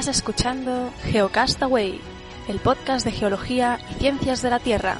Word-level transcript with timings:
Estás 0.00 0.16
escuchando 0.16 0.90
Geocastaway, 1.12 2.00
el 2.48 2.58
podcast 2.58 3.04
de 3.04 3.12
geología 3.12 3.78
y 3.90 3.94
ciencias 4.00 4.40
de 4.40 4.48
la 4.48 4.58
Tierra. 4.58 4.96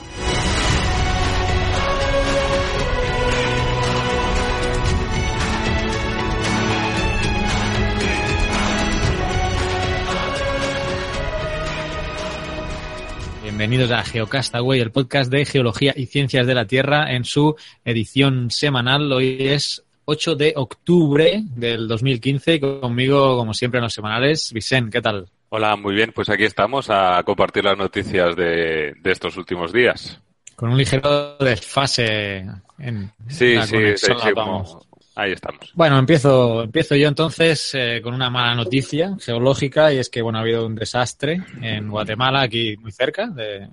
Bienvenidos 13.43 13.91
a 13.93 14.05
Geocastaway, 14.05 14.81
el 14.81 14.93
podcast 14.93 15.33
de 15.33 15.47
geología 15.47 15.95
y 15.97 16.05
ciencias 16.05 16.47
de 16.47 16.55
la 16.55 16.67
Tierra 16.67 17.11
en 17.15 17.25
su 17.25 17.57
edición 17.87 18.51
semanal. 18.51 19.11
Hoy 19.11 19.39
es 19.41 19.83
8 20.11 20.35
de 20.35 20.53
octubre 20.57 21.43
del 21.55 21.87
2015 21.87 22.55
y 22.55 22.61
conmigo, 22.61 23.37
como 23.37 23.55
siempre 23.55 23.79
en 23.79 23.85
los 23.85 23.95
semanales, 23.95 24.53
Vicente, 24.53 24.91
¿qué 24.99 25.01
tal? 25.03 25.29
Hola, 25.51 25.77
muy 25.77 25.95
bien. 25.95 26.11
Pues 26.13 26.29
aquí 26.29 26.45
estamos 26.45 26.91
a 26.91 27.23
compartir 27.25 27.65
las 27.65 27.79
noticias 27.79 28.35
de, 28.35 28.95
de 29.01 29.11
estos 29.13 29.37
últimos 29.37 29.73
días. 29.73 30.21
Con 30.57 30.71
un 30.71 30.79
ligero 30.79 31.37
desfase 31.39 32.39
en 32.79 33.11
Sí, 33.29 33.55
la 33.55 33.67
sí, 33.67 33.73
conexión, 33.77 34.19
sí, 34.19 34.27
sí, 34.29 34.35
como- 34.35 34.87
ahí 35.15 35.33
estamos. 35.33 35.71
Bueno, 35.75 35.99
empiezo, 35.99 36.63
empiezo 36.65 36.97
yo 36.97 37.07
entonces 37.09 37.71
eh, 37.75 38.01
con 38.03 38.13
una 38.15 38.31
mala 38.31 38.55
noticia 38.55 39.17
geológica 39.21 39.93
y 39.93 39.99
es 39.99 40.09
que 40.11 40.23
bueno 40.23 40.39
ha 40.39 40.43
habido 40.43 40.67
un 40.67 40.75
desastre 40.75 41.41
en 41.63 41.89
Guatemala, 41.89 42.43
aquí 42.43 42.77
muy 42.79 42.91
cerca, 42.93 43.27
de 43.29 43.69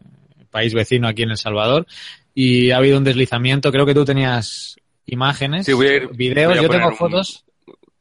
país 0.51 0.73
vecino 0.73 1.07
aquí 1.07 1.23
en 1.23 1.31
El 1.31 1.37
Salvador, 1.37 1.85
y 2.33 2.69
ha 2.71 2.77
habido 2.77 2.97
un 2.99 3.03
deslizamiento. 3.03 3.71
Creo 3.71 3.85
que 3.85 3.93
tú 3.95 4.05
tenías 4.05 4.75
imágenes, 5.07 5.65
Sí, 5.65 5.73
voy 5.73 5.87
a 5.87 5.95
ir- 5.95 6.09
videos, 6.15 6.49
voy 6.51 6.59
a 6.59 6.61
yo 6.61 6.69
tengo 6.69 6.87
un- 6.89 6.95
fotos. 6.95 7.43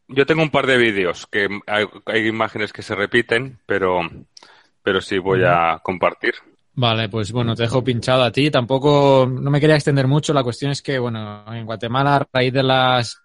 Yo 0.09 0.25
tengo 0.27 0.43
un 0.43 0.51
par 0.51 0.67
de 0.69 0.77
vídeos 0.77 1.27
que 1.27 1.49
hay, 1.67 1.85
hay 2.05 2.27
imágenes 2.29 2.73
que 2.73 2.83
se 2.83 2.95
repiten, 2.95 3.59
pero, 3.67 4.01
pero 4.83 5.01
sí 5.01 5.19
voy 5.19 5.41
a 5.45 5.81
compartir. 5.83 6.35
Vale, 6.75 7.09
pues 7.09 7.33
bueno, 7.33 7.57
te 7.57 7.63
dejo 7.63 7.83
pinchado 7.83 8.23
a 8.23 8.31
ti. 8.31 8.51
Tampoco, 8.51 9.27
no 9.29 9.51
me 9.51 9.59
quería 9.61 9.75
extender 9.77 10.07
mucho. 10.07 10.33
La 10.35 10.45
cuestión 10.45 10.71
es 10.71 10.83
que, 10.83 10.99
bueno, 11.01 11.43
en 11.53 11.65
Guatemala, 11.67 12.17
a 12.17 12.27
raíz 12.33 12.53
de 12.53 12.63
las, 12.63 13.21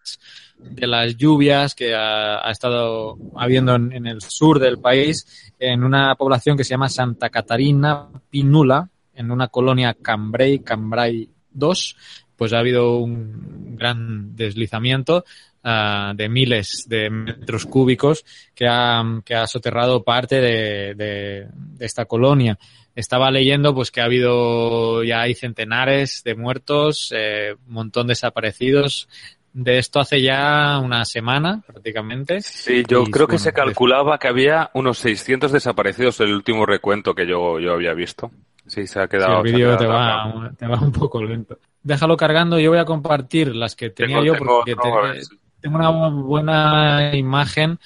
de 0.58 0.88
las 0.88 1.16
lluvias 1.18 1.76
que 1.76 1.94
ha, 1.94 2.48
ha 2.48 2.50
estado 2.50 3.18
habiendo 3.36 3.76
en, 3.76 3.92
en 3.92 4.08
el 4.08 4.22
sur 4.22 4.58
del 4.58 4.80
país, 4.80 5.54
en 5.60 5.84
una 5.84 6.16
población 6.16 6.58
que 6.58 6.64
se 6.64 6.72
llama 6.72 6.90
Santa 6.90 7.30
Catarina 7.30 8.08
Pinula, 8.30 8.90
en 9.14 9.30
una 9.30 9.50
colonia 9.50 9.94
Cambrai, 10.02 10.60
Cambrai 10.60 11.30
2, 11.52 11.96
pues 12.42 12.54
ha 12.54 12.58
habido 12.58 12.98
un 12.98 13.76
gran 13.78 14.36
deslizamiento 14.36 15.24
ah, 15.64 16.12
de 16.16 16.28
miles 16.28 16.88
de 16.90 17.12
metros 17.12 17.68
cúbicos 17.68 18.26
que 18.56 18.66
ha, 18.68 19.04
que 19.24 19.36
ha 19.36 19.46
soterrado 19.46 20.04
parte 20.04 20.42
de, 20.42 20.96
de- 20.96 21.48
de 21.54 21.86
esta 21.86 22.06
colonia. 22.06 22.58
Estaba 22.96 23.30
leyendo 23.30 23.76
pues 23.76 23.92
que 23.92 24.02
ha 24.02 24.06
habido 24.06 25.04
ya 25.04 25.22
hay 25.22 25.36
centenares 25.36 26.24
de 26.26 26.34
muertos, 26.34 27.14
eh, 27.16 27.54
un 27.68 27.74
montón 27.76 28.08
de 28.08 28.14
desaparecidos. 28.14 29.08
De 29.54 29.78
esto 29.78 30.00
hace 30.00 30.20
ya 30.20 30.80
una 30.80 31.06
semana 31.06 31.62
prácticamente. 31.68 32.42
Sí, 32.42 32.84
yo 32.88 33.04
Y, 33.04 33.12
creo 33.12 33.28
que 33.28 33.34
bueno, 33.34 33.44
se 33.44 33.54
calculaba 33.54 34.18
que 34.18 34.30
había 34.30 34.72
unos 34.74 34.98
600 34.98 35.52
desaparecidos 35.52 36.20
en 36.22 36.30
el 36.30 36.34
último 36.34 36.66
recuento 36.66 37.14
que 37.14 37.28
yo, 37.28 37.60
yo 37.60 37.74
había 37.74 37.94
visto. 37.94 38.32
Sí, 38.72 38.88
se 38.88 39.00
ha 39.00 39.04
Sí, 39.04 39.10
quedado. 39.10 39.44
el 39.44 39.52
vídeo 39.54 39.76
te 39.78 39.86
va, 39.86 40.52
te 40.58 40.66
va 40.66 40.80
un 40.80 40.94
poco 40.94 41.22
lento. 41.22 41.58
Déjalo 41.84 42.16
cargando, 42.16 42.58
yo 42.58 42.70
voy 42.70 42.80
a 42.80 42.86
compartir 42.86 43.54
las 43.54 43.76
que 43.76 43.90
tenía 43.90 44.16
Tengo- 44.22 44.26
yo 44.28 44.34
tengo 44.34 44.46
porque 44.46 44.72
otro, 44.74 44.84
te- 44.84 44.98
a 44.98 45.02
ver 45.12 45.24
si- 45.26 45.36
tengo 45.60 45.76
una 45.78 45.90
buena 46.10 47.12
imagen 47.16 47.78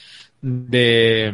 de 0.41 1.33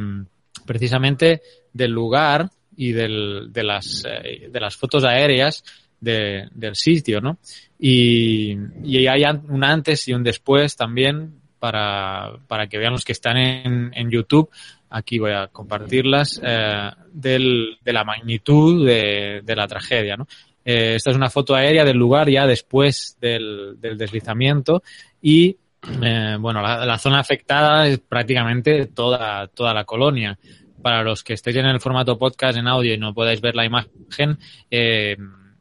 precisamente 0.65 1.41
del 1.73 1.91
lugar 1.91 2.49
y 2.77 2.93
del, 2.93 3.51
de, 3.51 3.63
las, 3.63 4.05
eh, 4.07 4.47
de 4.49 4.59
las 4.59 4.75
fotos 4.77 5.03
aéreas 5.03 5.63
de- 5.99 6.47
del 6.53 6.75
sitio, 6.75 7.19
¿no? 7.19 7.37
Y, 7.77 8.55
y 8.83 9.05
hay 9.07 9.23
un 9.49 9.63
antes 9.63 10.07
y 10.07 10.13
un 10.13 10.23
después 10.23 10.75
también 10.75 11.33
para, 11.59 12.31
para 12.47 12.67
que 12.67 12.77
vean 12.77 12.93
los 12.93 13.03
que 13.03 13.11
están 13.11 13.37
en, 13.37 13.91
en 13.93 14.09
YouTube. 14.09 14.49
Aquí 14.91 15.19
voy 15.19 15.31
a 15.31 15.47
compartirlas 15.47 16.39
eh, 16.43 16.91
del, 17.11 17.77
de 17.83 17.93
la 17.93 18.03
magnitud 18.03 18.85
de, 18.85 19.41
de 19.43 19.55
la 19.55 19.67
tragedia, 19.67 20.17
¿no? 20.17 20.27
Eh, 20.63 20.95
esta 20.95 21.09
es 21.09 21.17
una 21.17 21.29
foto 21.29 21.55
aérea 21.55 21.83
del 21.83 21.97
lugar 21.97 22.29
ya 22.29 22.45
después 22.45 23.17
del, 23.19 23.77
del 23.79 23.97
deslizamiento 23.97 24.83
y 25.21 25.57
eh, 26.03 26.37
bueno, 26.39 26.61
la, 26.61 26.97
zona 26.99 27.19
afectada 27.19 27.87
es 27.87 27.97
prácticamente 27.99 28.85
toda, 28.87 29.47
toda 29.47 29.73
la 29.73 29.85
colonia. 29.85 30.37
Para 30.79 31.03
los 31.03 31.23
que 31.23 31.33
estéis 31.33 31.57
en 31.57 31.65
el 31.65 31.79
formato 31.79 32.17
podcast 32.17 32.57
en 32.57 32.67
audio 32.67 32.93
y 32.93 32.97
no 32.97 33.13
podáis 33.13 33.39
ver 33.41 33.55
la 33.55 33.65
imagen, 33.65 34.37
eh, 34.69 35.15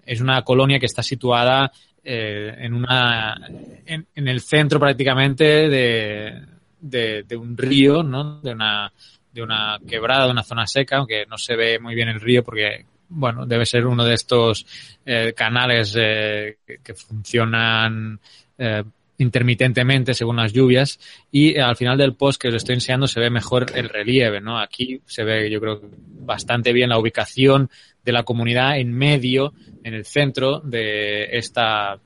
es 0.04 0.20
una 0.20 0.42
colonia 0.42 0.78
que 0.78 0.86
está 0.86 1.02
situada 1.02 1.70
en 2.02 2.72
una 2.72 3.36
en, 3.84 4.06
en 4.14 4.28
el 4.28 4.40
centro 4.40 4.80
prácticamente 4.80 5.44
de, 5.68 6.42
de, 6.80 7.22
de 7.24 7.36
un 7.36 7.56
río, 7.56 8.02
¿no? 8.02 8.40
De 8.40 8.52
una 8.52 8.90
de 9.32 9.42
una 9.42 9.78
quebrada, 9.86 10.26
de 10.26 10.32
una 10.32 10.42
zona 10.42 10.66
seca, 10.66 10.98
aunque 10.98 11.26
no 11.26 11.38
se 11.38 11.56
ve 11.56 11.78
muy 11.78 11.94
bien 11.94 12.08
el 12.08 12.20
río 12.20 12.42
porque 12.42 12.86
bueno, 13.10 13.44
debe 13.44 13.66
ser 13.66 13.86
uno 13.86 14.04
de 14.04 14.14
estos 14.14 14.66
eh, 15.04 15.32
canales 15.36 15.94
eh, 15.98 16.58
que, 16.82 16.94
funcionan 16.94 18.20
eh, 18.56 18.84
intermitentemente 19.18 20.14
según 20.14 20.36
las 20.36 20.52
lluvias 20.52 20.98
y 21.30 21.58
al 21.58 21.76
final 21.76 21.98
del 21.98 22.14
post 22.14 22.40
que 22.40 22.48
os 22.48 22.54
estoy 22.54 22.76
enseñando 22.76 23.06
se 23.06 23.20
ve 23.20 23.28
mejor 23.28 23.66
el 23.74 23.88
relieve, 23.88 24.40
¿no? 24.40 24.58
Aquí 24.58 25.00
se 25.04 25.24
ve 25.24 25.50
yo 25.50 25.60
creo 25.60 25.80
bastante 26.20 26.72
bien 26.72 26.90
la 26.90 26.98
ubicación 26.98 27.68
de 28.04 28.12
la 28.12 28.22
comunidad 28.22 28.78
en 28.78 28.92
medio, 28.92 29.52
en 29.84 29.94
el 29.94 30.06
centro 30.06 30.60
de 30.60 31.36
esta 31.36 31.98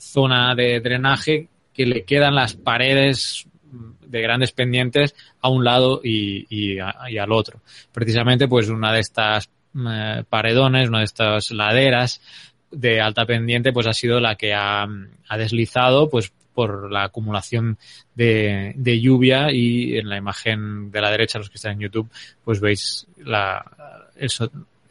zona 0.00 0.54
de 0.54 0.80
drenaje 0.80 1.48
que 1.72 1.86
le 1.86 2.04
quedan 2.04 2.34
las 2.34 2.54
paredes 2.54 3.46
de 4.06 4.20
grandes 4.22 4.52
pendientes 4.52 5.14
a 5.40 5.48
un 5.48 5.64
lado 5.64 6.00
y, 6.02 6.46
y, 6.48 6.78
a- 6.78 6.94
y 7.08 7.18
al 7.18 7.32
otro. 7.32 7.60
Precisamente 7.92 8.48
pues 8.48 8.68
una 8.68 8.92
de 8.92 9.00
estas 9.00 9.48
eh, 9.88 10.24
paredones, 10.28 10.88
una 10.88 10.98
de 11.00 11.04
estas 11.04 11.50
laderas 11.50 12.20
de 12.70 13.00
alta 13.00 13.26
pendiente 13.26 13.72
pues 13.72 13.86
ha 13.86 13.92
sido 13.92 14.20
la 14.20 14.34
que 14.36 14.52
ha, 14.54 14.82
ha 15.28 15.38
deslizado 15.38 16.08
pues 16.08 16.32
por 16.54 16.90
la 16.90 17.04
acumulación 17.04 17.76
de, 18.14 18.72
de 18.76 18.98
lluvia 19.00 19.52
y 19.52 19.98
en 19.98 20.08
la 20.08 20.16
imagen 20.16 20.90
de 20.90 21.00
la 21.02 21.10
derecha, 21.10 21.38
los 21.38 21.50
que 21.50 21.56
están 21.56 21.72
en 21.72 21.80
YouTube, 21.80 22.10
pues 22.44 22.60
veis 22.60 23.06
la, 23.18 23.62
el, 24.16 24.30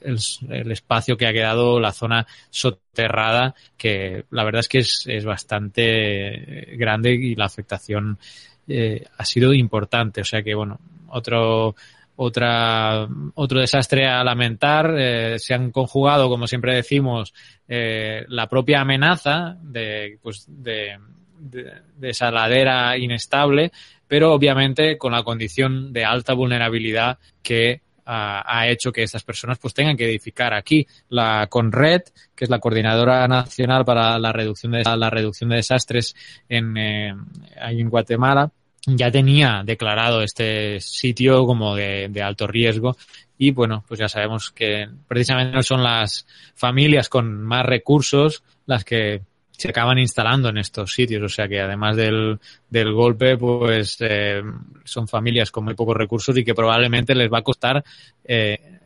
el, 0.02 0.18
el 0.52 0.72
espacio 0.72 1.18
que 1.18 1.26
ha 1.26 1.34
quedado, 1.34 1.80
la 1.80 1.92
zona 1.92 2.28
soterrada, 2.52 3.56
que 3.78 4.26
la 4.30 4.44
verdad 4.44 4.59
es 4.59 4.68
que 4.68 4.78
es, 4.78 5.06
es 5.08 5.26
bastante 5.26 6.76
grande 6.78 7.14
y 7.14 7.34
la 7.36 7.46
afectación 7.46 8.20
eh, 8.68 9.06
ha 9.18 9.26
sido 9.26 9.53
importante. 9.53 10.22
O 10.22 10.26
sea 10.26 10.44
que, 10.44 10.53
bueno, 10.53 10.80
otro, 11.09 11.76
otra, 12.16 13.08
otro 13.36 13.59
desastre 13.59 14.08
a 14.08 14.24
lamentar. 14.24 14.94
Eh, 14.98 15.40
se 15.40 15.53
han 15.53 15.72
conjugado, 15.72 16.30
como 16.30 16.48
siempre 16.48 16.76
decimos, 16.76 17.34
eh, 17.68 18.26
la 18.30 18.48
propia 18.48 18.81
amenaza 18.81 19.58
de, 19.62 20.18
pues, 20.22 20.46
de, 20.48 20.98
de, 21.40 21.74
de 21.98 22.09
esa 22.09 22.31
ladera 22.31 22.98
inestable, 22.98 23.72
pero 24.08 24.34
obviamente 24.34 24.97
con 24.97 25.14
la 25.14 25.23
condición 25.23 25.91
de 25.94 26.06
alta 26.06 26.34
vulnerabilidad 26.34 27.17
que 27.41 27.82
ha, 28.05 28.67
hecho 28.67 28.91
que 28.91 29.03
estas 29.03 29.23
personas 29.23 29.57
pues 29.57 29.73
tengan 29.73 29.97
que 29.97 30.05
edificar 30.05 30.53
aquí. 30.53 30.85
La 31.09 31.47
CONRED, 31.47 32.03
que 32.35 32.46
es 32.46 32.49
la 32.49 32.59
Coordinadora 32.59 33.28
Nacional 33.28 33.85
para 33.85 34.19
la 34.19 34.31
Reducción 34.31 34.73
de, 34.73 34.84
la 34.84 35.09
reducción 35.09 35.49
de 35.49 35.57
Desastres 35.57 36.16
en, 36.47 36.78
eh, 36.78 37.16
en 37.55 37.90
Guatemala, 37.90 38.52
ya 38.87 39.09
tenía 39.09 39.63
declarado 39.66 40.22
este 40.22 40.79
sitio 40.79 41.46
como 41.46 41.75
de, 41.75 42.07
de 42.09 42.22
alto 42.22 42.46
riesgo 42.46 42.96
y 43.37 43.52
bueno, 43.52 43.84
pues 43.87 43.99
ya 43.99 44.07
sabemos 44.07 44.52
que 44.52 44.87
precisamente 45.07 45.55
no 45.55 45.63
son 45.63 45.84
las 45.84 46.25
familias 46.53 47.09
con 47.09 47.41
más 47.41 47.66
recursos 47.66 48.43
las 48.66 48.85
que 48.85 49.22
se 49.57 49.69
acaban 49.69 49.97
instalando 49.99 50.49
en 50.49 50.57
estos 50.57 50.93
sitios, 50.93 51.23
o 51.23 51.29
sea 51.29 51.47
que 51.47 51.59
además 51.59 51.96
del, 51.96 52.40
del 52.69 52.93
golpe, 52.93 53.37
pues 53.37 53.97
eh, 53.99 54.41
son 54.84 55.07
familias 55.07 55.52
con 55.52 55.66
muy 55.66 55.73
pocos 55.73 55.96
recursos 55.97 56.37
y 56.37 56.43
que 56.43 56.53
probablemente 56.53 57.16
les 57.16 57.31
va 57.31 57.40
a 57.40 57.43
costar 57.43 57.84
eh, 58.23 58.79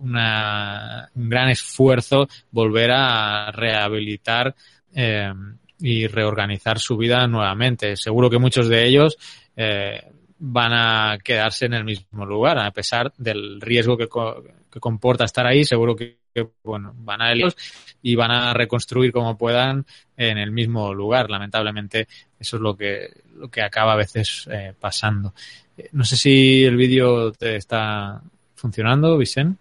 una, 0.00 1.08
un 1.14 1.28
gran 1.28 1.48
esfuerzo 1.48 2.28
volver 2.50 2.90
a 2.92 3.50
rehabilitar 3.52 4.54
eh, 4.94 5.32
y 5.78 6.06
reorganizar 6.06 6.78
su 6.78 6.96
vida 6.96 7.26
nuevamente. 7.26 7.96
Seguro 7.96 8.30
que 8.30 8.38
muchos 8.38 8.68
de 8.68 8.86
ellos 8.86 9.16
eh, 9.56 10.02
van 10.38 10.72
a 10.72 11.18
quedarse 11.22 11.66
en 11.66 11.74
el 11.74 11.84
mismo 11.84 12.24
lugar, 12.24 12.58
a 12.58 12.70
pesar 12.70 13.12
del 13.16 13.60
riesgo 13.60 13.96
que, 13.96 14.08
co 14.08 14.42
que 14.70 14.80
comporta 14.80 15.24
estar 15.24 15.46
ahí, 15.46 15.64
seguro 15.64 15.96
que, 15.96 16.18
que, 16.36 16.48
bueno, 16.62 16.92
van 16.98 17.22
a 17.22 17.32
ellos 17.32 17.56
y 18.02 18.14
van 18.14 18.30
a 18.30 18.52
reconstruir 18.52 19.10
como 19.12 19.36
puedan 19.38 19.86
en 20.16 20.38
el 20.38 20.50
mismo 20.50 20.92
lugar. 20.94 21.30
Lamentablemente, 21.30 22.06
eso 22.38 22.56
es 22.56 22.62
lo 22.62 22.76
que, 22.76 23.08
lo 23.36 23.48
que 23.48 23.62
acaba 23.62 23.94
a 23.94 23.96
veces 23.96 24.46
eh, 24.50 24.72
pasando. 24.78 25.32
Eh, 25.76 25.88
No 25.92 26.04
sé 26.04 26.16
si 26.16 26.64
el 26.64 26.76
vídeo 26.76 27.32
te 27.32 27.56
está 27.56 28.20
funcionando, 28.54 29.16
Vicent. 29.16 29.58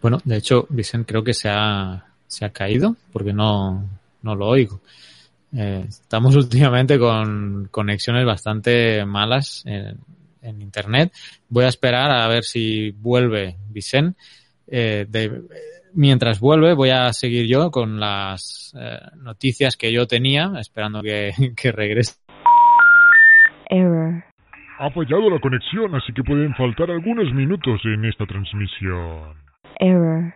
Bueno, 0.00 0.20
de 0.24 0.36
hecho, 0.36 0.66
Vicent 0.70 1.08
creo 1.08 1.24
que 1.24 1.34
se 1.34 1.48
ha, 1.48 2.04
se 2.26 2.44
ha 2.44 2.50
caído 2.50 2.94
porque 3.12 3.32
no, 3.32 3.88
no 4.22 4.34
lo 4.36 4.46
oigo. 4.48 4.80
Eh, 5.56 5.86
estamos 5.88 6.36
últimamente 6.44 6.98
con 6.98 7.68
conexiones 7.70 8.24
bastante 8.26 9.04
malas 9.04 9.62
en, 9.66 9.98
Internet. 10.60 11.12
Voy 11.50 11.64
a 11.64 11.68
esperar 11.68 12.10
a 12.10 12.26
ver 12.26 12.42
si 12.42 12.90
vuelve 12.90 13.56
Vicent. 13.68 14.16
De- 14.66 15.42
mientras 15.94 16.40
vuelve, 16.40 16.74
voy 16.74 16.90
a 16.90 17.12
seguir 17.12 17.46
yo 17.46 17.70
con 17.70 18.00
las 18.00 18.74
eh, 18.78 18.98
noticias 19.16 19.76
que 19.76 19.92
yo 19.92 20.06
tenía, 20.06 20.52
esperando 20.58 21.02
que, 21.02 21.32
que 21.56 21.72
regrese. 21.72 22.16
Error. 23.68 24.24
Ha 24.80 24.90
fallado 24.90 25.28
la 25.28 25.40
conexión, 25.40 25.94
así 25.94 26.12
que 26.14 26.22
pueden 26.22 26.54
faltar 26.54 26.90
algunos 26.90 27.32
minutos 27.34 27.80
en 27.84 28.04
esta 28.04 28.24
transmisión. 28.26 29.36
Error. 29.80 30.34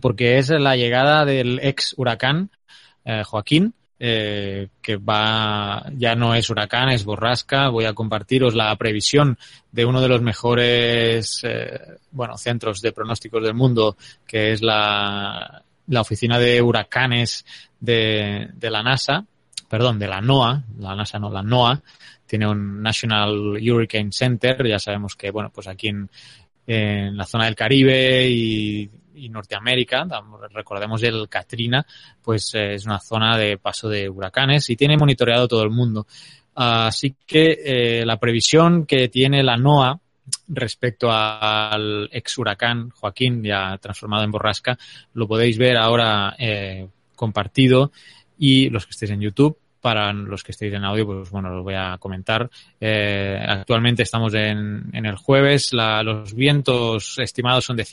porque 0.00 0.38
es 0.38 0.48
la 0.50 0.76
llegada 0.76 1.24
del 1.24 1.60
ex 1.62 1.94
huracán 1.98 2.50
eh, 3.04 3.22
Joaquín, 3.24 3.74
eh, 4.04 4.66
que 4.82 4.96
va, 4.96 5.88
ya 5.96 6.16
no 6.16 6.34
es 6.34 6.50
huracán, 6.50 6.88
es 6.88 7.04
borrasca. 7.04 7.68
Voy 7.68 7.84
a 7.84 7.94
compartiros 7.94 8.52
la 8.52 8.74
previsión 8.74 9.38
de 9.70 9.84
uno 9.84 10.00
de 10.00 10.08
los 10.08 10.20
mejores, 10.20 11.40
eh, 11.44 11.78
bueno, 12.10 12.36
centros 12.36 12.80
de 12.80 12.90
pronósticos 12.90 13.44
del 13.44 13.54
mundo, 13.54 13.96
que 14.26 14.50
es 14.50 14.60
la, 14.60 15.62
la 15.86 16.00
oficina 16.00 16.40
de 16.40 16.60
huracanes 16.60 17.46
de, 17.78 18.48
de 18.52 18.70
la 18.70 18.82
NASA, 18.82 19.24
perdón, 19.68 20.00
de 20.00 20.08
la 20.08 20.20
NOAA, 20.20 20.64
la 20.80 20.96
NASA 20.96 21.20
no, 21.20 21.30
la 21.30 21.44
NOAA, 21.44 21.80
tiene 22.26 22.48
un 22.48 22.82
National 22.82 23.56
Hurricane 23.56 24.10
Center, 24.10 24.66
ya 24.66 24.80
sabemos 24.80 25.14
que, 25.14 25.30
bueno, 25.30 25.52
pues 25.54 25.68
aquí 25.68 25.86
en, 25.86 26.10
en 26.66 27.16
la 27.16 27.24
zona 27.24 27.44
del 27.44 27.54
Caribe 27.54 28.28
y, 28.28 28.90
y 29.14 29.28
Norteamérica, 29.28 30.06
recordemos 30.52 31.02
el 31.02 31.28
Katrina, 31.28 31.84
pues 32.22 32.54
eh, 32.54 32.74
es 32.74 32.86
una 32.86 32.98
zona 32.98 33.36
de 33.36 33.58
paso 33.58 33.88
de 33.88 34.08
huracanes 34.08 34.68
y 34.70 34.76
tiene 34.76 34.96
monitoreado 34.96 35.48
todo 35.48 35.62
el 35.62 35.70
mundo. 35.70 36.06
Así 36.54 37.14
que 37.26 37.58
eh, 37.64 38.04
la 38.04 38.18
previsión 38.18 38.84
que 38.86 39.08
tiene 39.08 39.42
la 39.42 39.56
NOAA 39.56 39.98
respecto 40.48 41.10
al 41.10 42.08
ex 42.12 42.38
huracán 42.38 42.90
Joaquín, 42.90 43.42
ya 43.42 43.78
transformado 43.78 44.24
en 44.24 44.30
borrasca, 44.30 44.78
lo 45.14 45.26
podéis 45.26 45.56
ver 45.58 45.76
ahora 45.76 46.34
eh, 46.38 46.86
compartido 47.16 47.90
y 48.38 48.68
los 48.70 48.86
que 48.86 48.90
estéis 48.90 49.12
en 49.12 49.20
YouTube. 49.20 49.58
Para 49.80 50.12
los 50.12 50.44
que 50.44 50.52
estéis 50.52 50.72
en 50.74 50.84
audio, 50.84 51.04
pues 51.04 51.30
bueno, 51.30 51.50
los 51.50 51.64
voy 51.64 51.74
a 51.74 51.96
comentar. 51.98 52.48
Eh, 52.80 53.36
actualmente 53.44 54.04
estamos 54.04 54.32
en, 54.34 54.84
en 54.92 55.06
el 55.06 55.16
jueves. 55.16 55.72
La- 55.72 56.04
los 56.04 56.32
vientos 56.34 57.18
estimados 57.18 57.64
son 57.64 57.76
de 57.76 57.84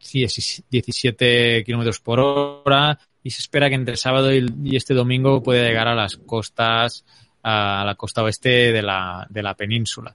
117 0.00 1.64
kilómetros 1.64 2.00
por 2.00 2.20
hora 2.20 2.98
y 3.22 3.30
se 3.30 3.40
espera 3.40 3.68
que 3.68 3.74
entre 3.74 3.92
el 3.92 3.98
sábado 3.98 4.32
y, 4.32 4.76
este 4.76 4.94
domingo 4.94 5.42
pueda 5.42 5.66
llegar 5.66 5.88
a 5.88 5.94
las 5.94 6.16
costas, 6.16 7.04
a 7.42 7.82
la 7.84 7.94
costa 7.94 8.22
oeste 8.22 8.72
de 8.72 8.82
la, 8.82 9.26
de 9.28 9.42
la 9.42 9.54
península. 9.54 10.14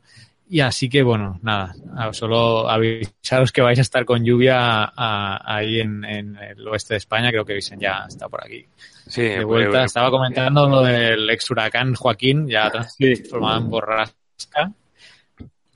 Y 0.49 0.59
así 0.59 0.89
que, 0.89 1.01
bueno, 1.01 1.39
nada, 1.43 1.73
solo 2.11 2.69
avisaros 2.69 3.53
que 3.53 3.61
vais 3.61 3.79
a 3.79 3.83
estar 3.83 4.03
con 4.03 4.25
lluvia 4.25 4.83
a- 4.83 5.55
ahí 5.55 5.79
en, 5.79 6.03
en 6.03 6.35
el 6.35 6.67
oeste 6.67 6.93
de 6.95 6.97
España. 6.97 7.29
Creo 7.29 7.45
que 7.45 7.53
Vicen 7.53 7.79
ya 7.79 8.03
está 8.05 8.27
por 8.27 8.43
aquí 8.45 8.65
Sí, 9.07 9.21
de 9.21 9.45
vuelta. 9.45 9.81
eh, 9.83 9.85
Estaba 9.85 10.11
comentando 10.11 10.67
lo 10.67 10.81
del 10.81 11.29
ex 11.29 11.49
huracán 11.51 11.95
Joaquín, 11.95 12.49
ya 12.49 12.69
transformado 12.97 13.61
en 13.61 13.69
borrasca, 13.69 14.71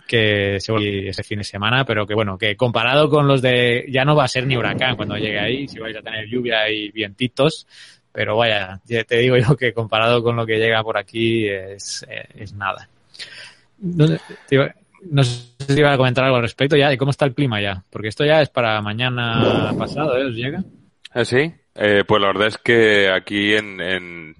que 0.07 0.59
se 0.59 0.71
volvió 0.71 1.09
ese 1.09 1.23
fin 1.23 1.39
de 1.39 1.43
semana, 1.43 1.85
pero 1.85 2.05
que 2.05 2.13
bueno, 2.13 2.37
que 2.37 2.55
comparado 2.55 3.09
con 3.09 3.27
los 3.27 3.41
de, 3.41 3.85
ya 3.89 4.05
no 4.05 4.15
va 4.15 4.25
a 4.25 4.29
ser 4.29 4.45
ni 4.45 4.55
huracán 4.55 4.95
cuando 4.95 5.17
llegue 5.17 5.39
ahí, 5.39 5.67
si 5.67 5.79
vais 5.79 5.95
a 5.97 6.01
tener 6.01 6.27
lluvia 6.27 6.69
y 6.69 6.91
vientitos, 6.91 7.67
pero 8.11 8.37
vaya, 8.37 8.79
ya 8.85 9.03
te 9.03 9.17
digo 9.17 9.35
yo 9.37 9.55
que 9.57 9.73
comparado 9.73 10.23
con 10.23 10.35
lo 10.35 10.45
que 10.45 10.57
llega 10.57 10.83
por 10.83 10.97
aquí 10.97 11.47
es, 11.47 12.05
eh, 12.09 12.27
es 12.35 12.53
nada. 12.53 12.87
No, 13.79 14.07
sé, 14.07 14.19
si 15.67 15.79
iba 15.79 15.93
a 15.93 15.97
comentar 15.97 16.23
algo 16.23 16.37
al 16.37 16.43
respecto 16.43 16.77
ya 16.77 16.89
de 16.89 16.97
cómo 16.97 17.11
está 17.11 17.25
el 17.25 17.35
clima 17.35 17.61
ya, 17.61 17.83
porque 17.89 18.07
esto 18.07 18.25
ya 18.25 18.41
es 18.41 18.49
para 18.49 18.81
mañana 18.81 19.73
pasado, 19.77 20.17
¿eh? 20.17 20.25
¿Os 20.25 20.35
llega? 20.35 20.63
¿Ah, 21.11 21.25
sí? 21.25 21.51
Eh, 21.75 22.03
pues 22.07 22.21
la 22.21 22.27
verdad 22.27 22.47
es 22.47 22.57
que 22.57 23.09
aquí 23.09 23.53
en, 23.53 24.35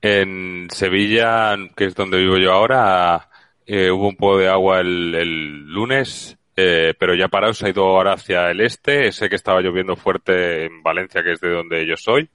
en 0.00 0.68
Sevilla, 0.70 1.56
que 1.76 1.84
es 1.84 1.94
donde 1.94 2.18
vivo 2.18 2.38
yo 2.38 2.52
ahora, 2.52 3.28
eh, 3.66 3.90
hubo 3.90 4.08
un 4.08 4.16
poco 4.16 4.38
de 4.38 4.48
agua 4.48 4.80
el, 4.80 5.14
el 5.14 5.66
lunes, 5.66 6.36
eh, 6.56 6.94
pero 6.98 7.14
ya 7.14 7.28
parado 7.28 7.54
se 7.54 7.66
ha 7.66 7.70
ido 7.70 7.84
ahora 7.84 8.14
hacia 8.14 8.50
el 8.50 8.60
este. 8.60 9.12
Sé 9.12 9.28
que 9.28 9.36
estaba 9.36 9.60
lloviendo 9.60 9.96
fuerte 9.96 10.66
en 10.66 10.82
Valencia, 10.82 11.22
que 11.22 11.32
es 11.32 11.40
de 11.40 11.50
donde 11.50 11.86
yo 11.86 11.96
soy. 11.96 12.28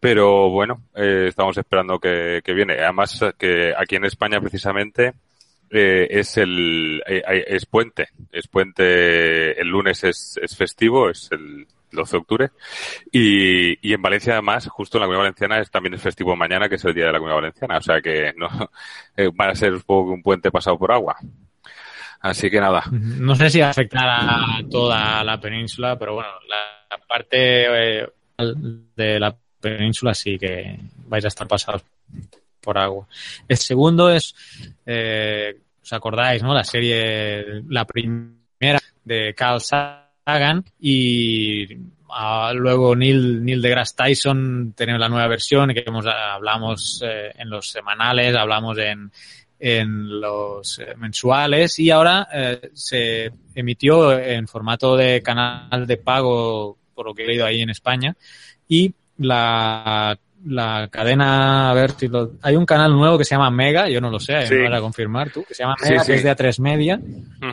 Pero 0.00 0.50
bueno, 0.50 0.82
eh, 0.94 1.26
estamos 1.28 1.56
esperando 1.58 1.98
que, 1.98 2.40
que 2.44 2.54
viene. 2.54 2.74
Además, 2.74 3.20
que 3.38 3.74
aquí 3.76 3.96
en 3.96 4.04
España 4.04 4.40
precisamente 4.40 5.14
eh, 5.70 6.06
es 6.10 6.36
el 6.36 7.02
eh, 7.06 7.22
es 7.48 7.66
puente. 7.66 8.08
Es 8.32 8.46
puente. 8.48 9.60
El 9.60 9.68
lunes 9.68 10.04
es, 10.04 10.38
es 10.40 10.56
festivo, 10.56 11.10
es 11.10 11.28
el 11.32 11.66
12 11.90 12.12
de 12.12 12.18
octubre. 12.18 12.50
Y, 13.12 13.88
y 13.88 13.92
en 13.92 14.02
Valencia 14.02 14.34
además, 14.34 14.68
justo 14.68 14.98
en 14.98 15.00
la 15.00 15.06
Comunidad 15.06 15.24
Valenciana, 15.24 15.60
es 15.60 15.70
también 15.70 15.94
es 15.94 16.02
festivo 16.02 16.36
mañana, 16.36 16.68
que 16.68 16.76
es 16.76 16.84
el 16.84 16.94
día 16.94 17.06
de 17.06 17.12
la 17.12 17.18
Comunidad 17.18 17.40
Valenciana. 17.40 17.78
O 17.78 17.82
sea 17.82 18.00
que 18.00 18.32
no 18.36 18.48
eh, 19.16 19.30
a 19.38 19.54
ser 19.54 19.74
un 19.74 19.82
poco 19.82 20.12
un 20.12 20.22
puente 20.22 20.50
pasado 20.50 20.78
por 20.78 20.92
agua. 20.92 21.16
Así 22.20 22.50
que 22.50 22.60
nada. 22.60 22.84
No 22.90 23.34
sé 23.36 23.48
si 23.48 23.60
afectará 23.60 24.18
a 24.18 24.60
toda 24.68 25.22
la 25.22 25.40
península, 25.40 25.96
pero 25.96 26.14
bueno, 26.14 26.30
la 26.48 26.98
parte 27.06 28.00
eh, 28.00 28.08
de 28.96 29.20
la 29.20 29.36
península 29.60 30.14
sí 30.14 30.38
que 30.38 30.78
vais 31.06 31.24
a 31.24 31.28
estar 31.28 31.46
pasados 31.46 31.84
por 32.60 32.78
agua. 32.78 33.06
El 33.46 33.56
segundo 33.56 34.10
es, 34.10 34.34
eh, 34.84 35.56
¿os 35.82 35.92
acordáis, 35.92 36.42
no? 36.42 36.54
La 36.54 36.64
serie, 36.64 37.62
la 37.68 37.84
primera 37.84 38.80
de 39.04 39.34
Carl 39.34 39.60
Sagan 39.60 40.07
y 40.80 41.66
ah, 42.10 42.52
luego 42.54 42.94
Neil, 42.94 43.44
Neil 43.44 43.62
deGrasse 43.62 43.94
Tyson 43.96 44.74
tenemos 44.76 45.00
la 45.00 45.08
nueva 45.08 45.26
versión 45.26 45.72
que 45.72 45.84
hemos, 45.86 46.04
hablamos 46.06 47.02
eh, 47.04 47.32
en 47.36 47.48
los 47.48 47.70
semanales, 47.70 48.36
hablamos 48.36 48.76
en, 48.78 49.10
en 49.58 50.20
los 50.20 50.78
eh, 50.80 50.94
mensuales 50.98 51.78
y 51.78 51.90
ahora 51.90 52.28
eh, 52.32 52.70
se 52.74 53.32
emitió 53.54 54.18
en 54.18 54.46
formato 54.46 54.96
de 54.96 55.22
canal 55.22 55.86
de 55.86 55.96
pago, 55.96 56.76
por 56.94 57.06
lo 57.06 57.14
que 57.14 57.24
he 57.24 57.26
leído 57.26 57.46
ahí 57.46 57.62
en 57.62 57.70
España, 57.70 58.14
y 58.68 58.92
la, 59.16 60.18
la 60.44 60.88
cadena, 60.90 61.70
a 61.70 61.74
ver 61.74 61.90
si 61.92 62.08
lo, 62.08 62.32
hay 62.42 62.54
un 62.56 62.64
canal 62.64 62.92
nuevo 62.92 63.18
que 63.18 63.24
se 63.24 63.34
llama 63.34 63.50
Mega, 63.50 63.88
yo 63.88 64.00
no 64.00 64.08
lo 64.10 64.20
sé, 64.20 64.46
Sí. 64.46 64.54
me 64.54 64.68
vas 64.68 64.78
a 64.78 64.82
confirmar 64.82 65.30
tú, 65.30 65.44
que 65.44 65.54
se 65.54 65.62
llama 65.64 65.74
Sí, 65.78 65.90
Mega, 65.90 66.04
sí. 66.04 66.12
que 66.12 66.18
es 66.18 66.22
de 66.24 66.30
A3 66.36 66.60
Media, 66.60 67.00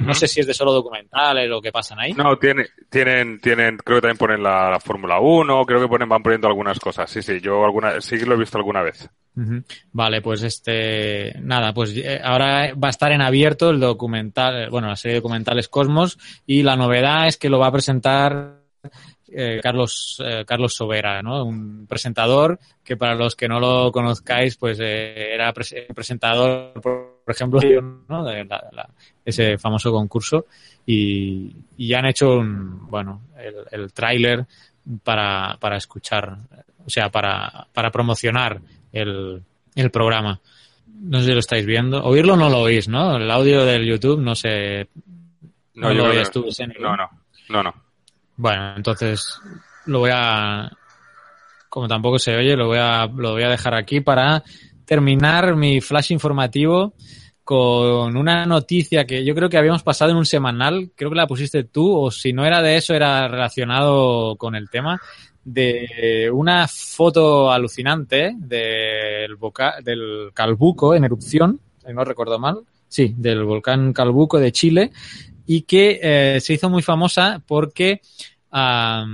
no 0.02 0.14
sé 0.14 0.28
si 0.28 0.40
es 0.40 0.48
de 0.48 0.54
solo 0.54 0.72
documentales 0.72 1.52
o 1.52 1.62
qué 1.62 1.72
pasan 1.72 2.00
ahí. 2.00 2.14
No, 2.14 2.38
tiene, 2.38 2.68
tienen, 2.90 3.40
tienen, 3.40 3.78
creo 3.78 3.98
que 3.98 4.02
también 4.02 4.18
ponen 4.18 4.44
la, 4.44 4.70
la 4.70 4.80
Fórmula 4.80 5.20
1, 5.20 5.66
creo 5.66 5.82
que 5.82 5.88
ponen, 5.88 6.08
van 6.10 6.22
poniendo 6.24 6.48
algunas 6.48 6.80
cosas. 6.80 7.10
Sí, 7.10 7.22
sí, 7.22 7.40
yo 7.42 7.66
alguna, 7.66 8.00
sí 8.02 8.18
que 8.20 8.26
lo 8.26 8.36
he 8.36 8.40
visto 8.40 8.58
alguna 8.58 8.82
vez. 8.84 9.10
Vale, 9.92 10.22
pues 10.22 10.44
este, 10.44 11.34
nada, 11.42 11.74
pues 11.74 11.92
eh, 11.98 12.22
ahora 12.24 12.74
va 12.74 12.88
a 12.88 12.92
estar 12.92 13.12
en 13.12 13.22
abierto 13.22 13.70
el 13.70 13.82
documental, 13.82 14.70
bueno, 14.70 14.88
la 14.88 14.96
serie 14.96 15.16
de 15.16 15.20
documentales 15.22 15.68
Cosmos 15.68 16.18
y 16.46 16.64
la 16.64 16.76
novedad 16.78 17.28
es 17.28 17.38
que 17.38 17.50
lo 17.50 17.60
va 17.60 17.68
a 17.68 17.72
presentar 17.74 18.62
eh, 19.32 19.60
Carlos 19.62 20.22
eh, 20.24 20.44
Carlos 20.46 20.74
Sobera, 20.76 21.22
¿no? 21.22 21.44
Un 21.46 21.86
presentador 21.88 22.60
que 22.84 22.96
para 22.98 23.16
los 23.16 23.36
que 23.36 23.48
no 23.48 23.60
lo 23.60 23.92
conozcáis, 23.92 24.56
pues 24.58 24.80
eh, 24.82 25.34
era 25.34 25.54
pres- 25.54 25.88
presentador, 25.94 26.74
por, 26.82 27.22
por 27.26 27.34
ejemplo, 27.36 27.60
¿no? 28.08 28.24
de 28.24 28.46
la- 28.46 28.68
la- 28.72 28.90
ese 29.24 29.58
famoso 29.58 29.92
concurso 29.92 30.46
y, 30.86 31.56
han 31.94 32.06
hecho 32.06 32.36
un, 32.38 32.88
bueno, 32.90 33.22
el, 33.38 33.56
el 33.72 33.94
tráiler 33.94 34.46
para, 35.04 35.58
para 35.60 35.78
escuchar, 35.78 36.38
o 36.86 36.90
sea, 36.90 37.10
para, 37.10 37.68
para 37.74 37.90
promocionar 37.92 38.62
el, 38.92 39.42
el 39.76 39.90
programa. 39.92 40.40
No 40.88 41.20
sé 41.20 41.26
si 41.26 41.32
lo 41.34 41.40
estáis 41.40 41.66
viendo. 41.66 42.04
Oírlo 42.04 42.38
no 42.38 42.50
lo 42.50 42.60
oís, 42.60 42.88
¿no? 42.88 43.18
El 43.18 43.30
audio 43.30 43.66
del 43.66 43.84
YouTube 43.86 44.22
no 44.22 44.34
sé. 44.36 44.88
No, 45.74 45.90
lo 45.98 46.04
oías 46.12 46.32
tú, 46.32 46.44
No, 46.84 46.96
no, 46.96 47.10
no, 47.50 47.64
no. 47.64 47.74
Bueno, 48.38 48.76
entonces 48.76 49.40
lo 49.86 50.00
voy 50.00 50.12
a. 50.14 50.70
Como 51.70 51.88
tampoco 51.88 52.20
se 52.20 52.36
oye, 52.36 52.56
lo 52.56 52.68
voy 52.68 52.78
a, 52.80 53.06
lo 53.06 53.34
voy 53.34 53.44
a 53.44 53.50
dejar 53.50 53.76
aquí 53.76 54.00
para 54.00 54.44
terminar 54.86 55.56
mi 55.56 55.82
flash 55.82 56.12
informativo 56.12 56.94
con 57.44 58.18
una 58.18 58.46
noticia 58.46 59.06
que 59.06 59.24
yo 59.24 59.36
creo 59.36 59.50
que 59.50 59.58
habíamos 59.58 59.84
pasado 59.84 60.12
en 60.12 60.18
un 60.18 60.26
semanal, 60.26 60.92
creo 60.96 61.12
que 61.12 61.16
la 61.16 61.28
pusiste 61.28 61.64
tú, 61.64 61.96
o 61.96 62.10
si 62.10 62.34
no 62.34 62.44
era 62.44 62.62
de 62.62 62.76
eso, 62.76 62.96
era 62.96 63.28
relacionado 63.28 64.36
con 64.36 64.56
el 64.56 64.68
tema, 64.70 65.00
de 65.44 66.28
una 66.34 66.68
foto 66.68 67.52
alucinante 67.52 68.34
del, 68.36 69.36
boca, 69.36 69.76
del 69.84 70.32
Calbuco 70.34 70.96
en 70.96 71.04
erupción, 71.04 71.60
si 71.86 71.94
no 71.94 72.04
recuerdo 72.04 72.40
mal, 72.40 72.62
sí, 72.88 73.14
del 73.16 73.44
volcán 73.44 73.94
Calbuco 73.94 74.40
de 74.40 74.52
Chile 74.52 74.92
y 75.46 75.64
que 75.64 76.00
eh, 76.02 76.42
se 76.42 76.54
hizo 76.54 76.70
muy 76.70 76.82
famosa 76.82 77.42
porque 77.46 78.02
era 78.52 79.06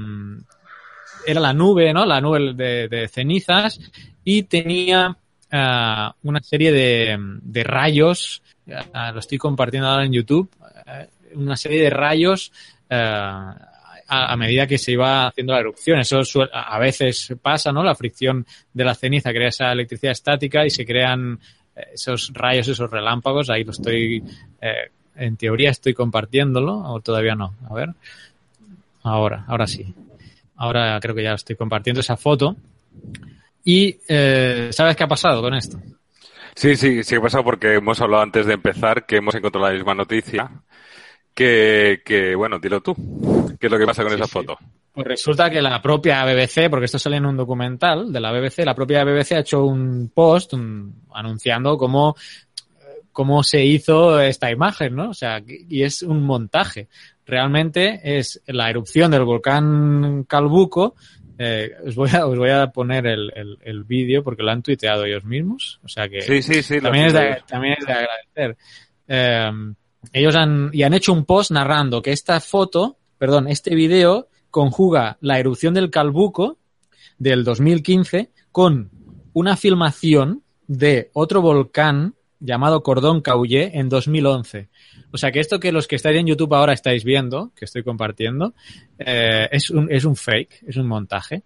la 1.25 1.53
nube, 1.53 1.93
¿no? 1.93 2.05
La 2.05 2.21
nube 2.21 2.53
de, 2.53 3.07
cenizas 3.07 3.79
y 4.23 4.43
tenía 4.43 5.17
ah, 5.51 6.15
una 6.23 6.41
serie 6.41 6.71
de, 6.71 7.17
de 7.41 7.63
rayos, 7.63 8.43
ah, 8.93 9.11
lo 9.11 9.19
estoy 9.19 9.37
compartiendo 9.37 9.89
ahora 9.89 10.05
en 10.05 10.13
YouTube, 10.13 10.49
eh, 10.85 11.07
una 11.33 11.55
serie 11.55 11.81
de 11.81 11.89
rayos 11.89 12.51
ah, 12.89 13.71
a, 14.11 14.35
medida 14.35 14.67
que 14.67 14.77
se 14.77 14.91
iba 14.91 15.27
haciendo 15.27 15.53
la 15.53 15.59
erupción. 15.59 15.99
Eso 15.99 16.21
a 16.51 16.79
veces 16.79 17.33
pasa, 17.41 17.71
¿no? 17.71 17.83
La 17.83 17.95
fricción 17.95 18.45
de 18.73 18.83
la 18.83 18.93
ceniza 18.93 19.31
crea 19.31 19.47
esa 19.47 19.71
electricidad 19.71 20.11
estática 20.11 20.65
y 20.65 20.69
se 20.69 20.85
crean 20.85 21.39
eh, 21.75 21.91
esos 21.93 22.31
rayos, 22.33 22.67
esos 22.67 22.91
relámpagos. 22.91 23.49
Ahí 23.49 23.63
lo 23.63 23.71
estoy, 23.71 24.21
eh, 24.61 24.91
en 25.15 25.37
teoría 25.37 25.69
estoy 25.71 25.93
compartiéndolo, 25.93 26.73
o 26.77 26.99
todavía 27.01 27.35
no. 27.35 27.53
A 27.69 27.73
ver. 27.73 27.89
Ahora, 29.03 29.45
ahora 29.47 29.67
sí. 29.67 29.93
Ahora 30.57 30.99
creo 31.01 31.15
que 31.15 31.23
ya 31.23 31.33
estoy 31.33 31.55
compartiendo 31.55 32.01
esa 32.01 32.17
foto. 32.17 32.55
Y, 33.63 33.97
eh, 34.07 34.69
¿sabes 34.71 34.95
qué 34.95 35.03
ha 35.03 35.07
pasado 35.07 35.41
con 35.41 35.53
esto? 35.53 35.79
Sí, 36.55 36.75
sí, 36.75 37.03
sí 37.03 37.15
que 37.15 37.21
pasa 37.21 37.43
porque 37.43 37.75
hemos 37.75 37.99
hablado 38.01 38.23
antes 38.23 38.45
de 38.45 38.53
empezar 38.53 39.05
que 39.05 39.17
hemos 39.17 39.33
encontrado 39.35 39.67
la 39.67 39.73
misma 39.73 39.93
noticia. 39.95 40.49
Que, 41.33 42.01
que 42.03 42.35
bueno, 42.35 42.59
dilo 42.59 42.81
tú. 42.81 42.93
¿Qué 43.59 43.67
es 43.67 43.71
lo 43.71 43.79
que 43.79 43.85
pasa 43.85 44.03
con 44.03 44.11
Sí, 44.11 44.15
esa 44.17 44.25
sí. 44.25 44.31
foto? 44.31 44.57
Pues 44.93 45.07
resulta 45.07 45.49
que 45.49 45.61
la 45.61 45.81
propia 45.81 46.25
BBC, 46.25 46.69
porque 46.69 46.85
esto 46.85 46.99
sale 46.99 47.15
en 47.15 47.25
un 47.25 47.37
documental 47.37 48.11
de 48.11 48.19
la 48.19 48.31
BBC, 48.33 48.65
la 48.65 48.75
propia 48.75 49.05
BBC 49.05 49.31
ha 49.35 49.39
hecho 49.39 49.63
un 49.63 50.11
post 50.13 50.51
un- 50.53 50.93
anunciando 51.13 51.77
cómo, 51.77 52.15
cómo 53.11 53.43
se 53.43 53.63
hizo 53.65 54.19
esta 54.21 54.51
imagen, 54.51 54.95
¿no? 54.95 55.09
O 55.09 55.13
sea, 55.13 55.41
y 55.47 55.83
es 55.83 56.01
un 56.01 56.23
montaje. 56.23 56.87
Realmente 57.25 57.99
es 58.03 58.41
la 58.47 58.69
erupción 58.69 59.11
del 59.11 59.23
volcán 59.23 60.23
Calbuco. 60.27 60.95
Eh, 61.37 61.71
os, 61.85 61.95
voy 61.95 62.09
a, 62.11 62.25
os 62.27 62.37
voy 62.37 62.49
a 62.49 62.67
poner 62.67 63.07
el, 63.07 63.31
el, 63.35 63.57
el 63.61 63.83
vídeo 63.83 64.23
porque 64.23 64.43
lo 64.43 64.51
han 64.51 64.61
tuiteado 64.61 65.05
ellos 65.05 65.23
mismos. 65.23 65.79
O 65.83 65.87
sea 65.87 66.07
que 66.07 66.21
Sí, 66.21 66.41
sí, 66.41 66.61
sí. 66.61 66.75
lo 66.75 66.83
también, 66.83 67.05
es 67.07 67.13
de, 67.13 67.37
también 67.47 67.75
es 67.79 67.85
de 67.85 67.93
agradecer. 67.93 68.57
Eh, 69.07 69.51
ellos 70.13 70.35
han, 70.35 70.69
y 70.73 70.83
han 70.83 70.93
hecho 70.93 71.13
un 71.13 71.25
post 71.25 71.51
narrando 71.51 72.01
que 72.01 72.11
esta 72.11 72.39
foto, 72.39 72.97
perdón, 73.17 73.47
este 73.47 73.75
video 73.75 74.27
conjuga 74.49 75.17
la 75.21 75.39
erupción 75.39 75.73
del 75.73 75.89
Calbuco 75.89 76.57
del 77.17 77.43
2015 77.43 78.31
con 78.51 78.89
una 79.33 79.55
filmación 79.55 80.43
de 80.67 81.09
otro 81.13 81.41
volcán 81.41 82.15
llamado 82.41 82.83
Cordón 82.83 83.21
Caullé 83.21 83.71
en 83.79 83.87
2011. 83.87 84.69
O 85.11 85.17
sea 85.17 85.31
que 85.31 85.39
esto 85.39 85.59
que 85.59 85.71
los 85.71 85.87
que 85.87 85.95
estáis 85.95 86.19
en 86.19 86.27
YouTube 86.27 86.53
ahora 86.53 86.73
estáis 86.73 87.05
viendo, 87.05 87.51
que 87.55 87.65
estoy 87.65 87.83
compartiendo, 87.83 88.53
eh, 88.99 89.47
es, 89.51 89.69
un, 89.69 89.89
es 89.89 90.03
un 90.03 90.17
fake, 90.17 90.63
es 90.67 90.75
un 90.75 90.87
montaje. 90.87 91.43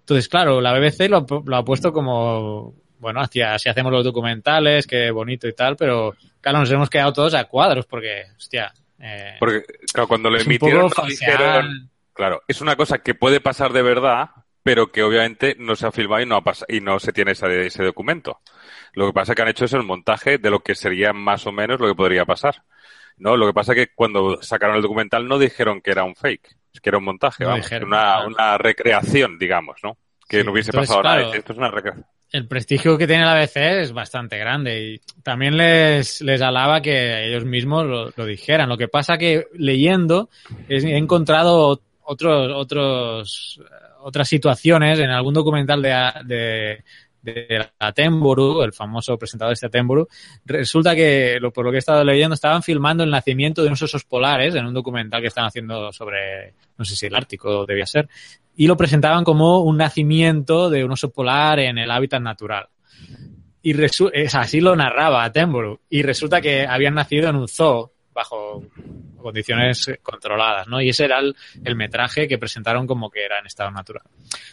Entonces, 0.00 0.28
claro, 0.28 0.60
la 0.60 0.76
BBC 0.76 1.08
lo, 1.08 1.24
lo 1.44 1.56
ha 1.56 1.64
puesto 1.64 1.92
como, 1.92 2.74
bueno, 2.98 3.20
hacia, 3.20 3.58
si 3.58 3.68
hacemos 3.68 3.92
los 3.92 4.04
documentales, 4.04 4.86
qué 4.86 5.10
bonito 5.10 5.46
y 5.46 5.52
tal, 5.52 5.76
pero 5.76 6.14
claro, 6.40 6.58
nos 6.60 6.70
hemos 6.72 6.90
quedado 6.90 7.12
todos 7.12 7.34
a 7.34 7.44
cuadros 7.44 7.86
porque, 7.86 8.22
hostia, 8.36 8.72
eh, 8.98 9.36
Porque 9.38 9.62
claro, 9.92 10.08
cuando 10.08 10.30
lo 10.30 10.38
emitieron 10.38 10.90
dijeron, 11.06 11.90
claro, 12.12 12.42
es 12.48 12.60
una 12.60 12.76
cosa 12.76 12.98
que 12.98 13.14
puede 13.14 13.40
pasar 13.40 13.72
de 13.72 13.82
verdad, 13.82 14.30
pero 14.62 14.90
que 14.90 15.02
obviamente 15.02 15.56
no 15.58 15.76
se 15.76 15.86
ha 15.86 15.92
filmado 15.92 16.22
y 16.22 16.26
no 16.26 16.36
ha 16.36 16.42
y 16.68 16.80
no 16.80 16.98
se 16.98 17.12
tiene 17.12 17.32
ese, 17.32 17.66
ese 17.66 17.84
documento. 17.84 18.40
Lo 18.98 19.06
que 19.06 19.12
pasa 19.12 19.30
es 19.32 19.36
que 19.36 19.42
han 19.42 19.48
hecho 19.48 19.64
es 19.64 19.72
el 19.74 19.84
montaje 19.84 20.38
de 20.38 20.50
lo 20.50 20.58
que 20.58 20.74
sería 20.74 21.12
más 21.12 21.46
o 21.46 21.52
menos 21.52 21.78
lo 21.78 21.86
que 21.86 21.94
podría 21.94 22.24
pasar. 22.24 22.62
No, 23.16 23.36
lo 23.36 23.46
que 23.46 23.52
pasa 23.52 23.72
es 23.72 23.76
que 23.86 23.94
cuando 23.94 24.42
sacaron 24.42 24.74
el 24.74 24.82
documental 24.82 25.28
no 25.28 25.38
dijeron 25.38 25.80
que 25.80 25.92
era 25.92 26.02
un 26.02 26.16
fake, 26.16 26.56
es 26.74 26.80
que 26.80 26.90
era 26.90 26.98
un 26.98 27.04
montaje, 27.04 27.44
No 27.44 27.50
vamos, 27.50 27.64
dijeron, 27.64 27.88
una, 27.90 27.98
claro. 28.00 28.28
una 28.28 28.58
recreación, 28.58 29.38
digamos, 29.38 29.76
¿no? 29.84 29.96
Que 30.28 30.40
Sí, 30.40 30.44
no 30.44 30.50
hubiese 30.50 30.70
entonces, 30.70 30.96
pasado 30.96 31.16
nada. 31.16 31.36
Esto 31.36 31.52
es 31.52 31.58
una 31.58 31.70
recreación. 31.70 32.06
el 32.32 32.48
prestigio 32.48 32.98
que 32.98 33.06
tiene 33.06 33.24
la 33.24 33.34
BBC 33.40 33.56
es 33.82 33.92
bastante 33.92 34.36
grande 34.36 34.82
y 34.82 34.98
también 35.22 35.56
les, 35.56 36.20
les 36.20 36.42
alaba 36.42 36.82
que 36.82 37.24
ellos 37.28 37.44
mismos 37.44 37.86
lo, 37.86 38.10
lo 38.16 38.26
dijeran. 38.26 38.68
Lo 38.68 38.76
que 38.76 38.88
pasa 38.88 39.16
que 39.16 39.46
leyendo 39.54 40.28
he 40.68 40.96
encontrado 40.98 41.80
otros, 42.02 42.52
otros, 42.52 43.60
otras 44.00 44.28
situaciones 44.28 44.98
en 44.98 45.10
algún 45.10 45.34
documental 45.34 45.82
de, 45.82 46.12
de, 46.24 46.84
de 47.32 47.66
Attenborough, 47.78 48.62
el 48.64 48.72
famoso 48.72 49.18
presentador 49.18 49.50
de 49.50 49.54
este 49.54 49.66
Attenborough, 49.66 50.08
resulta 50.44 50.94
que, 50.94 51.38
por 51.54 51.64
lo 51.64 51.70
que 51.70 51.76
he 51.76 51.78
estado 51.78 52.04
leyendo, 52.04 52.34
estaban 52.34 52.62
filmando 52.62 53.04
el 53.04 53.10
nacimiento 53.10 53.62
de 53.62 53.68
unos 53.68 53.82
osos 53.82 54.04
polares 54.04 54.54
en 54.54 54.66
un 54.66 54.74
documental 54.74 55.20
que 55.20 55.28
están 55.28 55.44
haciendo 55.46 55.92
sobre, 55.92 56.54
no 56.76 56.84
sé 56.84 56.96
si 56.96 57.06
el 57.06 57.14
Ártico 57.14 57.64
debía 57.66 57.86
ser, 57.86 58.08
y 58.56 58.66
lo 58.66 58.76
presentaban 58.76 59.24
como 59.24 59.60
un 59.60 59.76
nacimiento 59.76 60.68
de 60.70 60.84
un 60.84 60.92
oso 60.92 61.10
polar 61.10 61.60
en 61.60 61.78
el 61.78 61.90
hábitat 61.90 62.20
natural. 62.20 62.66
Y 63.62 63.72
resu- 63.74 64.10
es 64.12 64.34
así 64.34 64.60
lo 64.60 64.74
narraba 64.76 65.24
Attenborough. 65.24 65.80
Y 65.90 66.02
resulta 66.02 66.40
que 66.40 66.66
habían 66.66 66.94
nacido 66.94 67.28
en 67.28 67.36
un 67.36 67.48
zoo 67.48 67.92
bajo 68.12 68.64
condiciones 69.16 69.90
controladas, 70.02 70.66
¿no? 70.68 70.80
Y 70.80 70.88
ese 70.88 71.04
era 71.04 71.18
el, 71.18 71.34
el 71.64 71.76
metraje 71.76 72.26
que 72.28 72.38
presentaron 72.38 72.86
como 72.86 73.10
que 73.10 73.24
era 73.24 73.38
en 73.38 73.46
estado 73.46 73.70
natural. 73.70 74.02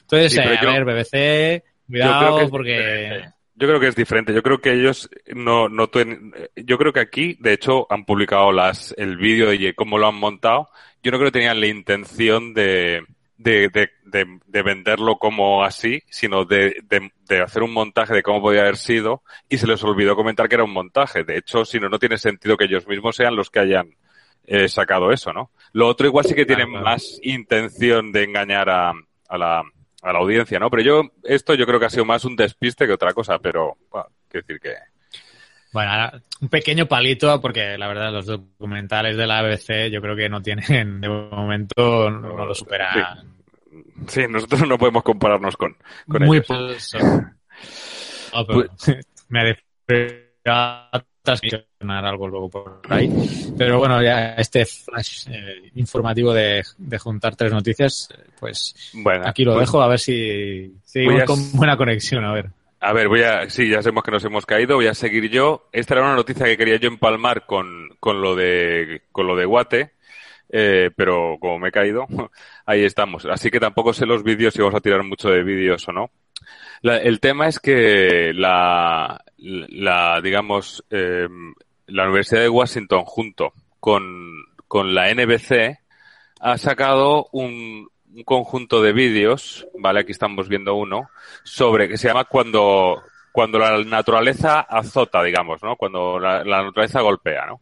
Entonces, 0.01 0.33
Sí, 0.33 0.39
eh, 0.39 0.59
yo- 0.61 0.69
a 0.69 0.73
ver, 0.73 0.85
BBC, 0.85 1.63
cuidado 1.87 2.37
que 2.37 2.43
es 2.45 2.49
porque... 2.49 2.71
diferente. 2.71 3.35
Yo 3.57 3.67
creo 3.67 3.79
que 3.79 3.87
es 3.87 3.95
diferente. 3.95 4.33
Yo 4.33 4.43
creo 4.43 4.59
que 4.59 4.73
ellos 4.73 5.09
no, 5.33 5.69
no 5.69 5.87
tuen- 5.89 6.33
yo 6.57 6.77
creo 6.77 6.91
que 6.91 6.99
aquí, 6.99 7.37
de 7.39 7.53
hecho, 7.53 7.87
han 7.89 8.03
publicado 8.03 8.51
las, 8.51 8.93
el 8.97 9.15
vídeo 9.17 9.47
de 9.49 9.73
cómo 9.73 9.97
lo 9.97 10.07
han 10.07 10.15
montado. 10.15 10.67
Yo 11.01 11.11
no 11.11 11.17
creo 11.17 11.31
que 11.31 11.39
tenían 11.39 11.61
la 11.61 11.67
intención 11.67 12.53
de, 12.53 13.03
de, 13.37 13.69
de, 13.69 13.89
de, 14.03 14.39
de 14.45 14.61
venderlo 14.61 15.15
como 15.17 15.63
así, 15.63 16.01
sino 16.09 16.43
de, 16.43 16.81
de, 16.89 17.11
de 17.29 17.39
hacer 17.41 17.63
un 17.63 17.71
montaje 17.71 18.13
de 18.13 18.23
cómo 18.23 18.41
podía 18.41 18.61
haber 18.61 18.75
sido 18.75 19.23
y 19.47 19.57
se 19.57 19.67
les 19.67 19.81
olvidó 19.85 20.17
comentar 20.17 20.49
que 20.49 20.55
era 20.55 20.63
un 20.65 20.73
montaje. 20.73 21.23
De 21.23 21.37
hecho, 21.37 21.63
si 21.63 21.79
no, 21.79 21.87
no 21.87 21.97
tiene 21.99 22.17
sentido 22.17 22.57
que 22.57 22.65
ellos 22.65 22.85
mismos 22.87 23.15
sean 23.15 23.37
los 23.37 23.49
que 23.49 23.59
hayan 23.59 23.89
eh, 24.47 24.67
sacado 24.67 25.11
eso, 25.13 25.31
¿no? 25.31 25.51
Lo 25.71 25.87
otro 25.87 26.07
igual 26.07 26.25
sí 26.25 26.35
que 26.35 26.45
tienen 26.45 26.71
más 26.71 27.19
intención 27.23 28.11
de 28.11 28.23
engañar 28.25 28.69
a, 28.69 28.91
a 29.29 29.37
la, 29.37 29.63
a 30.05 30.13
la 30.13 30.19
audiencia, 30.19 30.59
¿no? 30.59 30.69
Pero 30.69 30.83
yo, 30.83 31.01
esto 31.23 31.55
yo 31.55 31.65
creo 31.65 31.79
que 31.79 31.87
ha 31.87 31.89
sido 31.89 32.05
más 32.05 32.23
un 32.25 32.35
despiste 32.35 32.85
que 32.85 32.93
otra 32.93 33.11
cosa, 33.11 33.39
pero, 33.39 33.75
bueno, 33.89 34.07
quiero 34.29 34.45
decir 34.45 34.61
que... 34.61 34.75
Bueno, 35.73 35.91
ahora, 35.91 36.21
un 36.41 36.47
pequeño 36.47 36.85
palito, 36.85 37.41
porque 37.41 37.75
la 37.75 37.87
verdad 37.87 38.11
los 38.11 38.27
documentales 38.27 39.17
de 39.17 39.25
la 39.25 39.41
BBC 39.41 39.89
yo 39.91 40.01
creo 40.01 40.15
que 40.15 40.29
no 40.29 40.43
tienen, 40.43 41.01
de 41.01 41.09
momento 41.09 42.11
no, 42.11 42.37
no 42.37 42.45
lo 42.45 42.53
superan. 42.53 43.35
Sí, 44.07 44.25
nosotros 44.29 44.67
no 44.67 44.77
podemos 44.77 45.01
compararnos 45.01 45.57
con, 45.57 45.75
con 46.07 46.23
Muy 46.23 46.37
ellos. 46.37 46.95
No, 48.33 48.45
pero 48.45 48.65
me 49.29 49.55
ha 50.45 50.91
transmisionar 51.25 52.05
algo 52.05 52.27
luego 52.29 52.49
por 52.49 52.81
ahí. 52.89 53.09
Pero 53.57 53.79
bueno, 53.79 54.01
ya 54.01 54.35
este 54.35 54.65
flash 54.65 55.27
eh, 55.29 55.71
informativo 55.75 56.33
de, 56.33 56.63
de 56.77 56.97
juntar 56.97 57.35
tres 57.35 57.51
noticias, 57.51 58.09
eh, 58.17 58.23
pues 58.39 58.91
Bueno, 58.93 59.27
aquí 59.27 59.43
lo 59.43 59.55
pues, 59.55 59.67
dejo 59.67 59.81
a 59.81 59.89
ver 59.89 59.99
si 59.99 60.73
seguimos 60.85 61.23
a- 61.23 61.25
con 61.25 61.51
buena 61.53 61.75
conexión. 61.75 62.23
A 62.23 62.31
ver. 62.33 62.45
A 62.79 62.93
ver, 62.93 63.07
voy 63.07 63.23
a, 63.23 63.49
sí, 63.49 63.67
ya 63.69 63.81
sabemos 63.81 64.03
que 64.03 64.11
nos 64.11 64.23
hemos 64.25 64.45
caído, 64.45 64.75
voy 64.75 64.87
a 64.87 64.93
seguir 64.93 65.29
yo. 65.29 65.67
Esta 65.71 65.95
era 65.95 66.03
una 66.03 66.15
noticia 66.15 66.45
que 66.45 66.55
quería 66.57 66.77
yo 66.77 66.87
empalmar 66.87 67.45
con, 67.45 67.89
con 67.99 68.21
lo 68.21 68.35
de, 68.35 69.01
con 69.11 69.25
lo 69.25 69.35
de 69.35 69.45
Guate, 69.45 69.91
eh, 70.49 70.91
pero 70.95 71.37
como 71.39 71.57
me 71.57 71.69
he 71.69 71.71
caído, 71.71 72.05
ahí 72.65 72.83
estamos. 72.83 73.25
Así 73.25 73.49
que 73.49 73.59
tampoco 73.59 73.91
sé 73.93 74.05
los 74.05 74.21
vídeos 74.23 74.53
si 74.53 74.61
vamos 74.61 74.75
a 74.75 74.81
tirar 74.81 75.01
mucho 75.03 75.29
de 75.29 75.41
vídeos 75.43 75.87
o 75.87 75.91
no. 75.93 76.11
La- 76.81 76.97
el 76.97 77.19
tema 77.19 77.47
es 77.47 77.59
que 77.59 78.31
la, 78.33 79.23
la 79.37 80.21
digamos, 80.21 80.83
eh, 80.89 81.27
la 81.87 82.03
Universidad 82.03 82.41
de 82.41 82.49
Washington 82.49 83.03
junto 83.05 83.53
con, 83.79 84.43
con 84.67 84.93
la 84.93 85.09
NBC 85.09 85.79
ha 86.39 86.57
sacado 86.57 87.27
un, 87.31 87.87
un 88.13 88.23
conjunto 88.23 88.81
de 88.81 88.93
vídeos, 88.93 89.67
¿vale? 89.77 90.01
Aquí 90.01 90.11
estamos 90.11 90.47
viendo 90.49 90.75
uno, 90.75 91.09
sobre, 91.43 91.87
que 91.87 91.97
se 91.97 92.07
llama 92.07 92.25
cuando, 92.25 93.01
cuando 93.31 93.59
la 93.59 93.83
naturaleza 93.83 94.59
azota, 94.61 95.23
digamos, 95.23 95.63
¿no? 95.63 95.75
Cuando 95.75 96.19
la, 96.19 96.43
la 96.43 96.63
naturaleza 96.63 97.01
golpea, 97.01 97.45
¿no? 97.45 97.61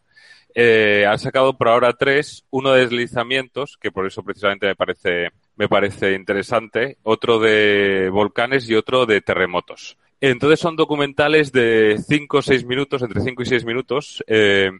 Eh, 0.56 1.06
han 1.08 1.18
sacado 1.18 1.58
por 1.58 1.68
ahora 1.68 1.94
tres, 1.94 2.46
uno 2.52 2.72
de 2.72 2.82
deslizamientos, 2.82 3.78
que 3.78 3.92
por 3.92 4.06
eso 4.06 4.24
precisamente 4.24 4.68
me 4.68 4.76
parece, 4.76 5.30
me 5.56 5.68
parece 5.68 6.14
interesante, 6.14 6.98
otro 7.04 7.40
de 7.40 8.10
volcanes 8.12 8.70
y 8.70 8.76
otro 8.76 9.06
de 9.06 9.22
terremotos. 9.22 9.98
Entonces 10.22 10.60
son 10.60 10.76
documentales 10.76 11.52
de 11.52 11.98
cinco 12.08 12.38
o 12.38 12.42
seis 12.42 12.66
minutos, 12.66 13.02
entre 13.02 13.22
cinco 13.22 13.42
y 13.42 13.46
seis 13.46 13.66
minutos, 13.66 14.24
eh, 14.28 14.72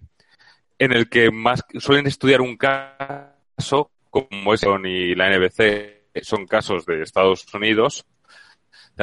en 0.80 0.94
el 0.94 1.10
que 1.10 1.32
más 1.32 1.66
suelen 1.80 2.08
estudiar 2.08 2.42
un 2.42 2.56
caso, 2.56 3.90
como 4.10 4.54
es 4.54 4.64
y 4.64 5.16
la 5.16 5.30
NBC, 5.30 6.22
son 6.22 6.46
casos 6.46 6.86
de 6.86 7.02
Estados 7.02 7.52
Unidos, 7.54 8.06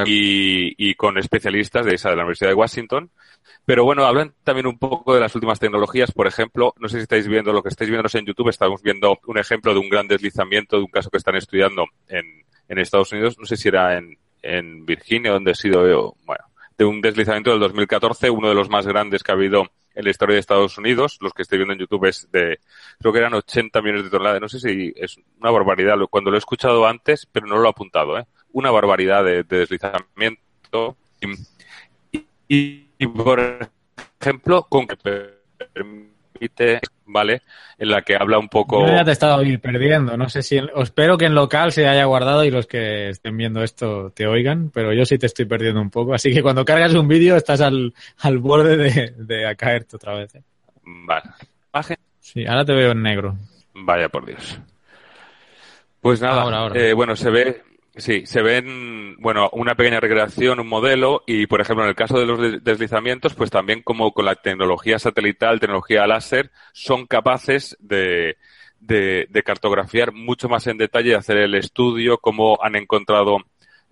y, 0.06 0.75
y 0.76 0.94
con 0.94 1.18
especialistas 1.18 1.85
de 1.85 1.94
esa 1.94 2.11
de 2.11 2.16
la 2.16 2.23
Universidad 2.23 2.50
de 2.50 2.54
Washington. 2.54 3.11
Pero 3.64 3.85
bueno, 3.85 4.04
hablan 4.04 4.35
también 4.44 4.66
un 4.66 4.78
poco 4.78 5.14
de 5.14 5.20
las 5.20 5.35
últimas 5.35 5.61
tecnologías. 5.61 6.12
Por 6.12 6.26
ejemplo, 6.26 6.75
no 6.78 6.88
sé 6.88 6.97
si 6.99 7.02
estáis 7.02 7.28
viendo 7.28 7.52
lo 7.52 7.62
que 7.62 7.68
estáis 7.68 7.90
viendo 7.90 8.09
en 8.12 8.26
YouTube, 8.26 8.49
estamos 8.49 8.82
viendo 8.82 9.18
un 9.26 9.38
ejemplo 9.38 9.73
de 9.73 9.80
un 9.80 9.88
gran 9.88 10.09
deslizamiento 10.09 10.76
de 10.76 10.82
un 10.82 10.90
caso 10.90 11.11
que 11.11 11.18
están 11.18 11.37
estudiando 11.37 11.85
en, 12.09 12.25
en 12.68 12.78
Estados 12.78 13.12
Unidos. 13.12 13.37
No 13.38 13.47
sé 13.47 13.56
si 13.56 13.68
era 13.68 13.97
en, 13.97 14.18
en 14.42 14.85
Virginia, 14.85 15.32
donde 15.32 15.52
he 15.52 15.54
sido. 15.54 16.14
Bueno, 16.25 16.44
de 16.76 16.85
un 16.85 17.00
deslizamiento 17.00 17.50
del 17.50 17.61
2014, 17.61 18.30
uno 18.30 18.49
de 18.49 18.54
los 18.54 18.70
más 18.70 18.87
grandes 18.87 19.23
que 19.23 19.32
ha 19.32 19.35
habido 19.35 19.70
en 19.94 20.04
la 20.04 20.11
historia 20.11 20.35
de 20.35 20.40
Estados 20.40 20.78
Unidos. 20.78 21.18
Los 21.20 21.32
que 21.35 21.42
estoy 21.42 21.59
viendo 21.59 21.75
en 21.75 21.80
YouTube 21.80 22.06
es 22.06 22.28
de, 22.32 22.59
creo 22.99 23.12
que 23.12 23.18
eran 23.18 23.35
80 23.35 23.82
millones 23.82 24.04
de 24.04 24.11
toneladas. 24.11 24.40
No 24.40 24.49
sé 24.49 24.61
si 24.61 24.92
es 24.97 25.16
una 25.40 25.50
barbaridad. 25.50 25.97
Cuando 26.09 26.30
lo 26.30 26.37
he 26.37 26.38
escuchado 26.38 26.87
antes, 26.87 27.26
pero 27.30 27.47
no 27.47 27.56
lo 27.59 27.66
he 27.66 27.70
apuntado, 27.70 28.18
¿eh? 28.18 28.25
Una 28.52 28.71
barbaridad 28.71 29.25
de, 29.25 29.42
de 29.45 29.59
deslizamiento. 29.59 30.97
Y, 31.21 32.19
y, 32.49 32.87
y, 32.99 33.07
por 33.07 33.40
ejemplo, 34.21 34.66
con 34.69 34.87
que 34.87 34.97
permite, 35.75 36.80
¿vale? 37.07 37.42
En 37.78 37.90
la 37.90 38.02
que 38.02 38.16
habla 38.16 38.38
un 38.38 38.49
poco. 38.49 38.87
Yo 38.87 38.92
ya 38.95 39.04
te 39.04 39.11
he 39.11 39.12
estado 39.12 39.42
perdiendo. 39.62 40.16
No 40.16 40.28
sé 40.28 40.42
si. 40.42 40.57
En, 40.59 40.69
espero 40.76 41.16
que 41.16 41.26
en 41.26 41.35
local 41.35 41.73
se 41.73 41.87
haya 41.87 42.04
guardado 42.04 42.45
y 42.45 42.50
los 42.50 42.66
que 42.66 43.11
estén 43.11 43.37
viendo 43.37 43.62
esto 43.62 44.11
te 44.11 44.26
oigan, 44.26 44.71
pero 44.71 44.92
yo 44.92 45.04
sí 45.04 45.19
te 45.19 45.26
estoy 45.26 45.45
perdiendo 45.45 45.80
un 45.80 45.90
poco. 45.90 46.14
Así 46.14 46.33
que 46.33 46.42
cuando 46.42 46.64
cargas 46.64 46.95
un 46.95 47.09
vídeo 47.09 47.37
estás 47.37 47.61
al, 47.61 47.95
al 48.19 48.38
borde 48.38 48.76
de, 48.76 49.14
de 49.16 49.47
a 49.47 49.54
caerte 49.54 49.97
otra 49.97 50.14
vez. 50.14 50.35
¿eh? 50.35 50.42
Vale. 50.85 51.30
¿Imagen? 51.73 51.97
Sí, 52.21 52.47
ahora 52.47 52.64
te 52.64 52.75
veo 52.75 52.92
en 52.92 53.02
negro. 53.02 53.37
Vaya 53.75 54.09
por 54.09 54.26
Dios. 54.26 54.59
Pues 56.00 56.21
nada, 56.21 56.42
Ahora, 56.42 56.59
ahora. 56.59 56.80
eh, 56.80 56.92
bueno, 56.95 57.14
se 57.14 57.28
ve, 57.30 57.62
sí, 57.97 58.25
se 58.26 58.42
ven, 58.42 59.16
bueno, 59.18 59.49
una 59.52 59.75
pequeña 59.75 60.00
recreación, 60.00 60.61
un 60.61 60.68
modelo, 60.68 61.23
y 61.26 61.47
por 61.47 61.61
ejemplo, 61.61 61.85
en 61.85 61.90
el 61.90 61.97
caso 61.97 62.18
de 62.18 62.26
los 62.26 62.40
de- 62.40 62.61
deslizamientos, 62.61 63.35
pues 63.35 63.50
también 63.50 63.82
como 63.82 64.12
con 64.12 64.25
la 64.25 64.37
tecnología 64.37 64.99
satelital, 64.99 65.61
tecnología 65.61 66.06
láser, 66.06 66.50
son 66.73 67.06
capaces 67.06 67.76
de, 67.80 68.37
de, 68.80 69.42
cartografiar 69.44 70.12
mucho 70.12 70.49
más 70.49 70.66
en 70.66 70.78
detalle, 70.78 71.14
hacer 71.14 71.37
el 71.38 71.54
estudio, 71.54 72.18
cómo 72.18 72.59
han 72.62 72.76
encontrado 72.76 73.38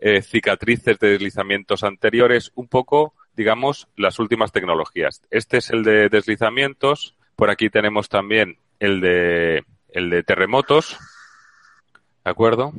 eh, 0.01 0.23
cicatrices 0.23 0.99
de 0.99 1.11
deslizamientos 1.11 1.85
anteriores, 1.85 2.53
un 2.55 2.69
poco, 2.69 3.15
digamos, 3.37 3.89
las 3.97 4.19
últimas 4.19 4.53
tecnologías. 4.53 5.23
Este 5.31 5.59
es 5.59 5.71
el 5.71 5.83
de 5.83 6.09
deslizamientos, 6.09 7.15
por 7.37 7.51
aquí 7.51 7.71
tenemos 7.71 8.09
también 8.09 8.59
el 8.81 9.01
de, 9.01 9.65
el 9.93 10.11
de 10.11 10.23
terremotos, 10.23 10.97
¿de 12.25 12.31
acuerdo? 12.31 12.73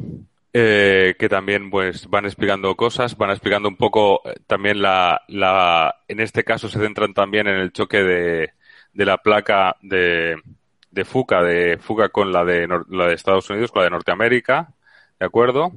Eh, 0.51 1.15
que 1.19 1.29
también 1.29 1.69
pues 1.69 2.07
van 2.09 2.25
explicando 2.25 2.75
cosas, 2.75 3.15
van 3.15 3.29
explicando 3.29 3.69
un 3.69 3.75
poco 3.77 4.21
eh, 4.27 4.33
también 4.47 4.81
la, 4.81 5.21
la, 5.27 5.97
en 6.07 6.19
este 6.19 6.43
caso 6.43 6.67
se 6.69 6.79
centran 6.79 7.13
también 7.13 7.45
en 7.47 7.57
el 7.57 7.71
choque 7.71 8.01
de, 8.03 8.53
de 8.93 9.05
la 9.05 9.19
placa 9.19 9.75
de, 9.83 10.41
de 10.89 11.05
Fuca, 11.05 11.43
de 11.43 11.77
Fuca 11.77 12.09
con 12.09 12.31
la 12.31 12.43
de, 12.43 12.67
la 12.89 13.05
de 13.07 13.13
Estados 13.13 13.47
Unidos, 13.51 13.71
con 13.71 13.81
la 13.81 13.85
de 13.85 13.89
Norteamérica, 13.91 14.73
¿de 15.19 15.25
acuerdo? 15.27 15.71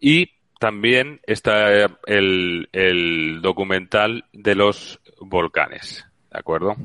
Y 0.00 0.30
también 0.60 1.20
está 1.26 1.74
eh, 1.74 1.88
el, 2.06 2.68
el 2.72 3.40
documental 3.42 4.26
de 4.32 4.54
los 4.54 5.00
volcanes, 5.20 6.06
¿de 6.30 6.38
acuerdo? 6.38 6.76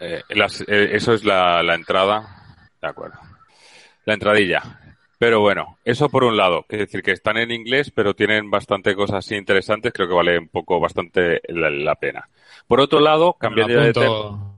Eh, 0.00 0.22
las- 0.30 0.60
eh, 0.62 0.90
eso 0.92 1.12
es 1.12 1.24
la, 1.24 1.62
la 1.62 1.74
entrada, 1.74 2.26
de 2.80 2.88
acuerdo. 2.88 3.18
La 4.08 4.14
entradilla. 4.14 4.62
Pero 5.18 5.40
bueno, 5.40 5.76
eso 5.84 6.08
por 6.08 6.24
un 6.24 6.34
lado, 6.34 6.64
es 6.70 6.78
decir, 6.78 7.02
que 7.02 7.12
están 7.12 7.36
en 7.36 7.50
inglés, 7.50 7.90
pero 7.94 8.14
tienen 8.14 8.50
bastante 8.50 8.94
cosas 8.94 9.16
así 9.18 9.34
interesantes, 9.34 9.92
creo 9.92 10.08
que 10.08 10.14
vale 10.14 10.38
un 10.38 10.48
poco 10.48 10.80
bastante 10.80 11.42
la, 11.48 11.68
la 11.68 11.94
pena. 11.96 12.26
Por 12.66 12.80
otro 12.80 13.00
lado, 13.00 13.34
cambiando 13.34 13.74
de 13.82 13.92
tema, 13.92 14.54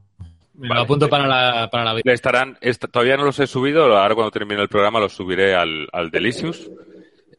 me 0.55 0.69
lo 0.69 0.75
Vale. 0.75 0.81
apunto 0.83 1.09
para 1.09 1.27
la, 1.27 1.69
para 1.69 1.95
la 1.95 2.01
estarán, 2.05 2.59
est- 2.61 2.85
todavía 2.93 3.17
no 3.17 3.25
los 3.25 3.41
he 3.41 3.49
subido, 3.49 3.97
ahora 3.99 4.15
cuando 4.15 4.31
termine 4.31 4.63
el 4.63 4.69
programa 4.69 5.01
los 5.01 5.15
subiré 5.15 5.57
al, 5.57 5.89
al 5.93 6.13
Delicious. 6.13 6.71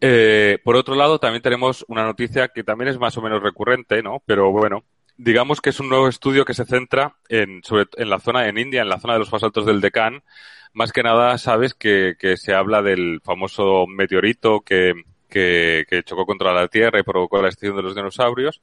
Eh, 0.02 0.58
por 0.65 0.76
otro 0.76 0.95
lado, 0.95 1.17
también 1.17 1.41
tenemos 1.41 1.86
una 1.88 2.04
noticia 2.04 2.50
que 2.50 2.65
también 2.65 2.89
es 2.89 3.00
más 3.00 3.17
o 3.17 3.21
menos 3.21 3.41
recurrente, 3.41 4.04
¿no? 4.04 4.21
Pero 4.26 4.52
bueno, 4.52 4.84
digamos 5.15 5.62
que 5.62 5.69
es 5.69 5.80
un 5.80 5.88
nuevo 5.88 6.10
estudio 6.10 6.43
que 6.43 6.56
se 6.56 6.65
centra 6.65 7.15
en, 7.30 7.63
sobre, 7.63 7.86
en 7.95 8.10
la 8.10 8.19
zona, 8.19 8.50
en 8.50 8.58
India, 8.58 8.82
en 8.82 8.89
la 8.89 9.00
zona 9.00 9.13
de 9.13 9.19
los 9.19 9.32
basaltos 9.32 9.65
del 9.65 9.80
Deccan. 9.80 10.24
Más 10.73 10.91
que 10.91 11.03
nada, 11.03 11.38
sabes 11.38 11.73
que, 11.73 12.15
que 12.17 12.38
se 12.38 12.53
habla 12.53 12.81
del 12.81 13.19
famoso 13.23 13.86
meteorito 13.88 14.62
que, 14.62 14.93
que, 15.29 15.86
que 15.89 16.03
chocó 16.03 16.25
contra 16.25 16.53
la 16.53 16.67
Tierra 16.67 16.99
y 16.99 17.03
provocó 17.03 17.41
la 17.41 17.49
extinción 17.49 17.77
de 17.77 17.84
los 17.84 17.95
dinosaurios 17.95 18.62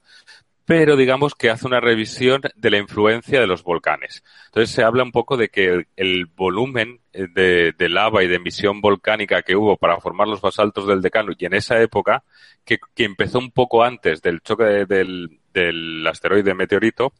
pero 0.69 0.95
digamos 0.95 1.33
que 1.33 1.49
hace 1.49 1.65
una 1.65 1.79
revisión 1.79 2.43
de 2.55 2.69
la 2.69 2.77
influencia 2.77 3.39
de 3.39 3.47
los 3.47 3.63
volcanes. 3.63 4.23
Entonces 4.45 4.69
se 4.69 4.83
habla 4.83 5.01
un 5.01 5.11
poco 5.11 5.35
de 5.35 5.49
que 5.49 5.87
el, 5.95 6.25
volumen 6.27 6.99
eh, 7.11 7.25
de, 7.33 7.73
de 7.75 7.89
lava 7.89 8.23
y 8.23 8.27
de 8.27 8.35
emisión 8.35 8.79
volcánica 8.79 9.41
que 9.41 9.55
hubo 9.55 9.77
para 9.77 9.99
formar 9.99 10.27
los 10.27 10.41
basaltos 10.41 10.85
del 10.85 11.01
decano 11.01 11.31
y 11.35 11.43
en 11.43 11.55
esa 11.55 11.81
época, 11.81 12.23
que, 12.63 12.77
que 12.93 13.03
empezó 13.05 13.39
un 13.39 13.49
poco 13.49 13.81
antes 13.83 14.21
del 14.21 14.41
choque 14.41 14.63
de- 14.65 14.85
del, 14.85 15.39
del 15.51 16.05
asteroide 16.05 16.53
meteorito, 16.53 17.13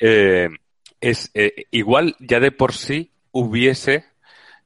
eh, 0.00 0.48
es 0.98 1.30
eh, 1.34 1.66
igual 1.72 2.16
ya 2.18 2.40
de 2.40 2.50
por 2.50 2.72
sí 2.72 3.10
hubiese 3.30 4.06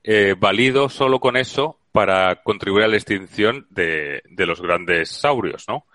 eh, 0.04 0.34
valido 0.38 0.88
solo 0.88 1.20
con 1.20 1.36
eso 1.36 1.78
para 1.92 2.36
contribuir 2.42 2.84
a 2.84 2.88
la 2.88 2.96
extinción 2.96 3.66
de, 3.70 4.22
de 4.28 4.46
los 4.46 4.60
grandes 4.60 5.10
saurios, 5.10 5.64
¿no? 5.68 5.86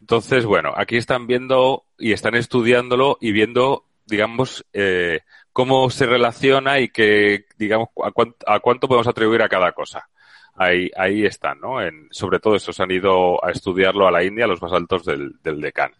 Entonces, 0.00 0.44
bueno, 0.44 0.72
aquí 0.76 0.96
están 0.96 1.26
viendo 1.26 1.84
y 1.98 2.12
están 2.12 2.34
estudiándolo 2.34 3.18
y 3.20 3.32
viendo, 3.32 3.84
digamos, 4.06 4.64
eh, 4.72 5.20
cómo 5.52 5.88
se 5.90 6.06
relaciona 6.06 6.80
y 6.80 6.88
que, 6.90 7.46
digamos, 7.56 7.88
a, 8.04 8.10
cuán- 8.10 8.34
a 8.46 8.60
cuánto 8.60 8.88
podemos 8.88 9.08
atribuir 9.08 9.42
a 9.42 9.48
cada 9.48 9.72
cosa. 9.72 10.08
Ahí, 10.54 10.90
ahí 10.96 11.24
están, 11.24 11.60
¿no? 11.60 11.82
En, 11.82 12.08
sobre 12.10 12.40
todo 12.40 12.56
eso, 12.56 12.72
se 12.72 12.82
han 12.82 12.90
ido 12.90 13.44
a 13.44 13.50
estudiarlo 13.50 14.06
a 14.06 14.10
la 14.10 14.24
India, 14.24 14.46
los 14.46 14.60
basaltos 14.60 15.04
del, 15.04 15.32
del 15.42 15.60
Deccan. 15.60 15.92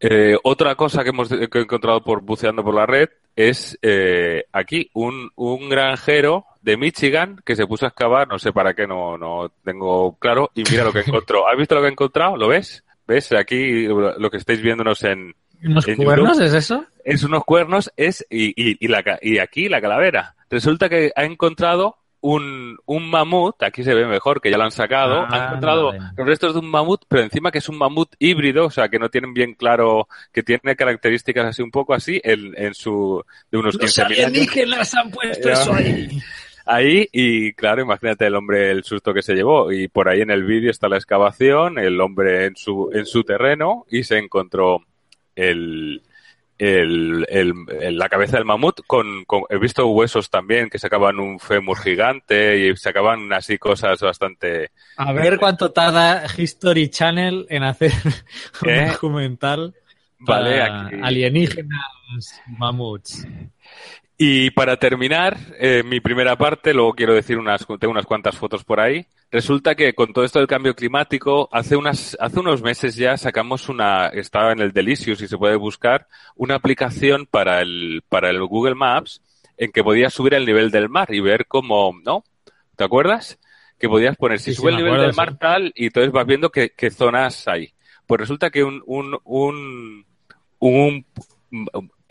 Eh, 0.00 0.36
otra 0.42 0.74
cosa 0.74 1.02
que 1.02 1.10
hemos 1.10 1.28
que 1.28 1.58
he 1.58 1.62
encontrado 1.62 2.02
por 2.04 2.20
buceando 2.22 2.62
por 2.62 2.74
la 2.74 2.84
red 2.86 3.08
es 3.34 3.78
eh, 3.82 4.44
aquí 4.52 4.90
un, 4.94 5.30
un 5.36 5.68
granjero 5.68 6.44
de 6.62 6.76
Michigan 6.76 7.40
que 7.44 7.56
se 7.56 7.66
puso 7.66 7.86
a 7.86 7.88
excavar, 7.88 8.28
no 8.28 8.38
sé 8.38 8.52
para 8.52 8.74
qué, 8.74 8.86
no, 8.86 9.16
no 9.16 9.50
tengo 9.64 10.16
claro, 10.18 10.50
y 10.54 10.62
mira 10.70 10.84
lo 10.84 10.92
que 10.92 11.00
encontró. 11.06 11.48
¿Has 11.48 11.56
visto 11.56 11.74
lo 11.74 11.80
que 11.82 11.86
ha 11.88 11.90
encontrado? 11.92 12.36
¿Lo 12.36 12.48
ves? 12.48 12.84
¿Ves? 13.06 13.32
Aquí 13.32 13.86
lo 13.86 14.30
que 14.30 14.36
estáis 14.38 14.60
viéndonos 14.60 15.02
en, 15.04 15.34
¿Unos 15.64 15.86
en 15.88 15.96
cuernos 15.96 16.32
YouTube. 16.38 16.46
es 16.46 16.52
eso? 16.54 16.84
es 17.04 17.22
unos 17.22 17.44
cuernos 17.44 17.90
es 17.96 18.26
y, 18.28 18.48
y, 18.48 18.76
y, 18.84 18.88
la, 18.88 19.02
ca- 19.02 19.18
y 19.22 19.38
aquí 19.38 19.68
la 19.68 19.80
calavera. 19.80 20.34
Resulta 20.50 20.88
que 20.88 21.12
ha 21.14 21.24
encontrado 21.24 21.96
un, 22.20 22.78
un 22.86 23.10
mamut, 23.10 23.62
aquí 23.62 23.84
se 23.84 23.94
ve 23.94 24.06
mejor 24.06 24.40
que 24.40 24.50
ya 24.50 24.58
lo 24.58 24.64
han 24.64 24.70
sacado, 24.70 25.20
Ah, 25.20 25.28
ha 25.30 25.46
encontrado 25.46 25.86
vale. 25.88 26.00
los 26.16 26.26
restos 26.26 26.54
de 26.54 26.60
un 26.60 26.70
mamut, 26.70 27.02
pero 27.08 27.22
encima 27.22 27.50
que 27.50 27.58
es 27.58 27.68
un 27.68 27.78
mamut 27.78 28.14
híbrido, 28.18 28.66
o 28.66 28.70
sea, 28.70 28.88
que 28.88 28.98
no 28.98 29.08
tienen 29.10 29.32
bien 29.34 29.54
claro, 29.54 30.08
que 30.32 30.42
tiene 30.42 30.76
características 30.76 31.46
así 31.46 31.62
un 31.62 31.70
poco 31.70 31.94
así 31.94 32.20
en, 32.24 32.52
en 32.56 32.74
su, 32.74 33.22
de 33.50 33.58
unos 33.58 33.78
15.000 33.78 34.24
años. 34.74 34.94
han 34.94 35.10
puesto 35.10 35.48
eso 35.50 35.72
ahí. 35.74 36.20
Ahí, 36.68 37.08
y 37.12 37.52
claro, 37.52 37.82
imagínate 37.82 38.26
el 38.26 38.34
hombre 38.34 38.72
el 38.72 38.82
susto 38.82 39.14
que 39.14 39.22
se 39.22 39.34
llevó. 39.34 39.70
Y 39.70 39.86
por 39.86 40.08
ahí 40.08 40.20
en 40.22 40.32
el 40.32 40.42
vídeo 40.42 40.72
está 40.72 40.88
la 40.88 40.96
excavación, 40.96 41.78
el 41.78 42.00
hombre 42.00 42.46
en 42.46 42.56
su, 42.56 42.90
en 42.92 43.06
su 43.06 43.22
terreno, 43.22 43.84
y 43.88 44.02
se 44.02 44.18
encontró 44.18 44.80
el, 45.36 46.02
el, 46.58 47.26
el- 47.28 47.52
el- 47.80 47.98
la 47.98 48.08
cabeza 48.08 48.36
del 48.38 48.46
mamut 48.46 48.80
con, 48.86 49.24
con- 49.26 49.42
he 49.50 49.58
visto 49.58 49.86
huesos 49.86 50.30
también 50.30 50.70
que 50.70 50.78
sacaban 50.78 51.18
un 51.20 51.38
fémur 51.38 51.78
gigante 51.78 52.58
y 52.58 52.76
sacaban 52.76 53.32
así 53.32 53.58
cosas 53.58 54.00
bastante 54.00 54.70
A 54.96 55.12
ver 55.12 55.38
cuánto 55.38 55.72
tarda 55.72 56.24
History 56.36 56.88
Channel 56.88 57.46
en 57.50 57.62
hacer 57.62 57.92
un 58.62 58.68
¿Eh? 58.70 58.88
documental 58.92 59.74
vale 60.18 60.58
para 60.58 60.86
aquí. 60.86 60.96
alienígenas 61.02 62.40
mamuts. 62.46 63.26
Y 64.18 64.50
para 64.52 64.78
terminar, 64.78 65.36
eh, 65.58 65.82
mi 65.84 66.00
primera 66.00 66.36
parte, 66.36 66.72
luego 66.72 66.94
quiero 66.94 67.12
decir 67.14 67.38
unas, 67.38 67.66
tengo 67.66 67.90
unas 67.90 68.06
cuantas 68.06 68.36
fotos 68.38 68.64
por 68.64 68.80
ahí. 68.80 69.06
Resulta 69.30 69.74
que 69.74 69.92
con 69.94 70.14
todo 70.14 70.24
esto 70.24 70.38
del 70.38 70.48
cambio 70.48 70.74
climático, 70.74 71.50
hace 71.52 71.76
unas, 71.76 72.16
hace 72.18 72.40
unos 72.40 72.62
meses 72.62 72.96
ya 72.96 73.18
sacamos 73.18 73.68
una, 73.68 74.08
estaba 74.08 74.52
en 74.52 74.60
el 74.60 74.72
Delicious 74.72 75.20
y 75.20 75.28
se 75.28 75.36
puede 75.36 75.56
buscar, 75.56 76.06
una 76.34 76.54
aplicación 76.54 77.26
para 77.26 77.60
el, 77.60 78.02
para 78.08 78.30
el 78.30 78.42
Google 78.46 78.74
Maps 78.74 79.20
en 79.58 79.70
que 79.70 79.84
podías 79.84 80.14
subir 80.14 80.32
el 80.32 80.46
nivel 80.46 80.70
del 80.70 80.88
mar 80.88 81.12
y 81.12 81.20
ver 81.20 81.46
cómo, 81.46 81.92
¿no? 82.02 82.24
¿Te 82.74 82.84
acuerdas? 82.84 83.38
Que 83.78 83.88
podías 83.88 84.16
poner, 84.16 84.38
si 84.38 84.52
Sí, 84.52 84.54
sí, 84.54 84.56
sube 84.62 84.70
el 84.70 84.76
nivel 84.78 84.92
acuerdo, 84.92 85.06
del 85.08 85.16
mar 85.16 85.32
sí. 85.32 85.36
tal, 85.38 85.72
y 85.74 85.86
entonces 85.86 86.12
vas 86.12 86.26
viendo 86.26 86.50
qué, 86.50 86.70
qué 86.74 86.90
zonas 86.90 87.46
hay. 87.48 87.74
Pues 88.06 88.18
resulta 88.20 88.48
que 88.48 88.64
un, 88.64 88.82
un, 88.86 89.18
un, 89.24 90.06
un 90.58 91.06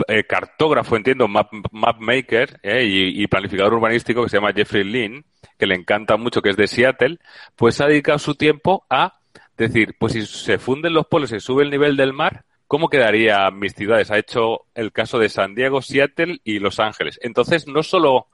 eh, 0.07 0.23
cartógrafo, 0.23 0.95
entiendo, 0.95 1.27
map, 1.27 1.51
maker 1.99 2.59
eh, 2.63 2.83
y, 2.85 3.27
planificador 3.27 3.73
urbanístico 3.73 4.23
que 4.23 4.29
se 4.29 4.37
llama 4.37 4.53
Jeffrey 4.53 4.83
Lynn, 4.83 5.25
que 5.57 5.65
le 5.65 5.75
encanta 5.75 6.17
mucho, 6.17 6.41
que 6.41 6.49
es 6.49 6.57
de 6.57 6.67
Seattle, 6.67 7.19
pues 7.55 7.79
ha 7.81 7.87
dedicado 7.87 8.19
su 8.19 8.35
tiempo 8.35 8.85
a 8.89 9.19
decir, 9.57 9.95
pues 9.97 10.13
si 10.13 10.25
se 10.25 10.57
funden 10.57 10.93
los 10.93 11.07
polos 11.07 11.31
y 11.31 11.39
sube 11.39 11.63
el 11.63 11.69
nivel 11.69 11.95
del 11.95 12.13
mar, 12.13 12.43
¿cómo 12.67 12.89
quedaría 12.89 13.49
mis 13.51 13.73
ciudades? 13.73 14.11
Ha 14.11 14.17
hecho 14.17 14.65
el 14.73 14.91
caso 14.91 15.19
de 15.19 15.29
San 15.29 15.55
Diego, 15.55 15.81
Seattle 15.81 16.39
y 16.43 16.59
Los 16.59 16.79
Ángeles. 16.79 17.19
Entonces, 17.21 17.67
no 17.67 17.83
solo, 17.83 18.27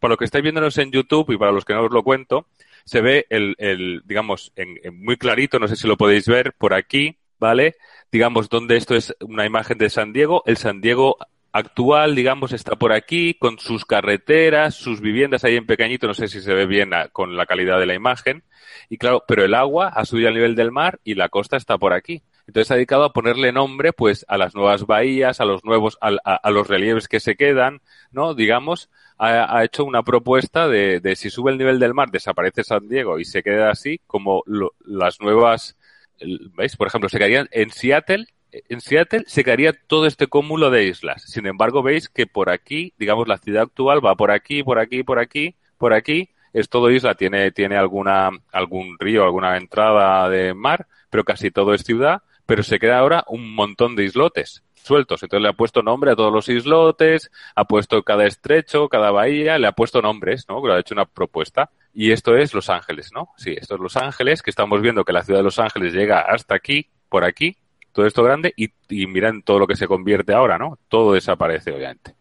por 0.00 0.10
lo 0.10 0.16
que 0.16 0.24
estáis 0.24 0.42
viéndonos 0.42 0.78
en 0.78 0.90
YouTube 0.90 1.30
y 1.30 1.36
para 1.36 1.52
los 1.52 1.64
que 1.64 1.74
no 1.74 1.82
os 1.82 1.92
lo 1.92 2.02
cuento, 2.02 2.48
se 2.84 3.00
ve 3.00 3.26
el, 3.30 3.54
el 3.58 4.02
digamos, 4.04 4.52
en, 4.56 4.76
muy 5.02 5.16
clarito, 5.16 5.58
no 5.58 5.68
sé 5.68 5.76
si 5.76 5.86
lo 5.86 5.96
podéis 5.96 6.26
ver 6.26 6.52
por 6.52 6.74
aquí, 6.74 7.18
¿vale? 7.38 7.76
Digamos, 8.14 8.48
donde 8.48 8.76
esto 8.76 8.94
es 8.94 9.12
una 9.22 9.44
imagen 9.44 9.76
de 9.76 9.90
San 9.90 10.12
Diego, 10.12 10.44
el 10.46 10.56
San 10.56 10.80
Diego 10.80 11.16
actual, 11.50 12.14
digamos, 12.14 12.52
está 12.52 12.76
por 12.76 12.92
aquí, 12.92 13.34
con 13.34 13.58
sus 13.58 13.84
carreteras, 13.84 14.76
sus 14.76 15.00
viviendas 15.00 15.42
ahí 15.42 15.56
en 15.56 15.66
pequeñito, 15.66 16.06
no 16.06 16.14
sé 16.14 16.28
si 16.28 16.40
se 16.40 16.54
ve 16.54 16.64
bien 16.66 16.92
con 17.10 17.36
la 17.36 17.44
calidad 17.44 17.80
de 17.80 17.86
la 17.86 17.94
imagen. 17.94 18.44
Y 18.88 18.98
claro, 18.98 19.24
pero 19.26 19.44
el 19.44 19.52
agua 19.52 19.88
ha 19.88 20.04
subido 20.04 20.28
al 20.28 20.34
nivel 20.34 20.54
del 20.54 20.70
mar 20.70 21.00
y 21.02 21.16
la 21.16 21.28
costa 21.28 21.56
está 21.56 21.76
por 21.76 21.92
aquí. 21.92 22.22
Entonces 22.46 22.70
ha 22.70 22.76
dedicado 22.76 23.02
a 23.02 23.12
ponerle 23.12 23.50
nombre, 23.50 23.92
pues, 23.92 24.24
a 24.28 24.38
las 24.38 24.54
nuevas 24.54 24.86
bahías, 24.86 25.40
a 25.40 25.44
los 25.44 25.64
nuevos, 25.64 25.98
a, 26.00 26.10
a 26.10 26.50
los 26.52 26.68
relieves 26.68 27.08
que 27.08 27.18
se 27.18 27.34
quedan, 27.34 27.80
¿no? 28.12 28.34
Digamos, 28.34 28.90
ha, 29.18 29.64
hecho 29.64 29.84
una 29.84 30.02
propuesta 30.02 30.68
de, 30.68 31.00
de, 31.00 31.16
si 31.16 31.30
sube 31.30 31.52
el 31.52 31.58
nivel 31.58 31.78
del 31.78 31.94
mar, 31.94 32.10
desaparece 32.10 32.64
San 32.64 32.88
Diego 32.88 33.18
y 33.18 33.24
se 33.24 33.42
queda 33.42 33.70
así, 33.70 34.00
como 34.06 34.42
las 34.84 35.20
nuevas, 35.20 35.76
¿veis? 36.20 36.76
Por 36.76 36.86
ejemplo, 36.86 37.08
se 37.08 37.18
quedarían 37.18 37.48
en 37.52 37.70
Seattle, 37.70 38.26
en 38.52 38.80
Seattle 38.80 39.24
se 39.26 39.42
quedaría 39.44 39.72
todo 39.72 40.06
este 40.06 40.26
cúmulo 40.26 40.70
de 40.70 40.84
islas. 40.84 41.22
Sin 41.26 41.46
embargo, 41.46 41.82
veis 41.82 42.08
que 42.08 42.26
por 42.26 42.50
aquí, 42.50 42.92
digamos, 42.98 43.28
la 43.28 43.38
ciudad 43.38 43.64
actual 43.64 44.04
va 44.04 44.14
por 44.14 44.30
aquí, 44.30 44.62
por 44.62 44.78
aquí, 44.78 45.02
por 45.02 45.18
aquí, 45.18 45.56
por 45.78 45.92
aquí. 45.92 46.30
Es 46.52 46.68
todo 46.68 46.90
isla, 46.90 47.16
tiene, 47.16 47.50
tiene 47.50 47.76
alguna, 47.76 48.30
algún 48.52 48.96
río, 48.98 49.24
alguna 49.24 49.56
entrada 49.56 50.28
de 50.28 50.54
mar, 50.54 50.86
pero 51.10 51.24
casi 51.24 51.50
todo 51.50 51.74
es 51.74 51.82
ciudad. 51.82 52.22
Pero 52.46 52.62
se 52.62 52.78
queda 52.78 52.98
ahora 52.98 53.24
un 53.26 53.54
montón 53.54 53.96
de 53.96 54.04
islotes 54.04 54.62
sueltos. 54.84 55.22
Entonces 55.22 55.42
le 55.42 55.48
ha 55.48 55.54
puesto 55.54 55.82
nombre 55.82 56.12
a 56.12 56.16
todos 56.16 56.32
los 56.32 56.48
islotes, 56.48 57.30
ha 57.54 57.64
puesto 57.64 58.02
cada 58.02 58.26
estrecho, 58.26 58.88
cada 58.88 59.10
bahía, 59.10 59.58
le 59.58 59.66
ha 59.66 59.72
puesto 59.72 60.02
nombres, 60.02 60.46
¿no? 60.48 60.64
Le 60.64 60.74
ha 60.74 60.78
hecho 60.78 60.94
una 60.94 61.06
propuesta. 61.06 61.70
Y 61.94 62.10
esto 62.10 62.36
es 62.36 62.52
Los 62.52 62.68
Ángeles, 62.70 63.10
¿no? 63.14 63.28
Sí, 63.36 63.54
esto 63.56 63.76
es 63.76 63.80
Los 63.80 63.96
Ángeles, 63.96 64.42
que 64.42 64.50
estamos 64.50 64.80
viendo 64.82 65.04
que 65.04 65.12
la 65.12 65.22
ciudad 65.22 65.40
de 65.40 65.44
Los 65.44 65.58
Ángeles 65.58 65.94
llega 65.94 66.20
hasta 66.20 66.56
aquí, 66.56 66.88
por 67.08 67.24
aquí, 67.24 67.56
todo 67.92 68.06
esto 68.06 68.24
grande, 68.24 68.52
y, 68.56 68.70
y 68.88 69.06
miren 69.06 69.42
todo 69.42 69.60
lo 69.60 69.66
que 69.68 69.76
se 69.76 69.86
convierte 69.86 70.34
ahora, 70.34 70.58
¿no? 70.58 70.78
Todo 70.88 71.12
desaparece, 71.12 71.70
obviamente. 71.72 72.16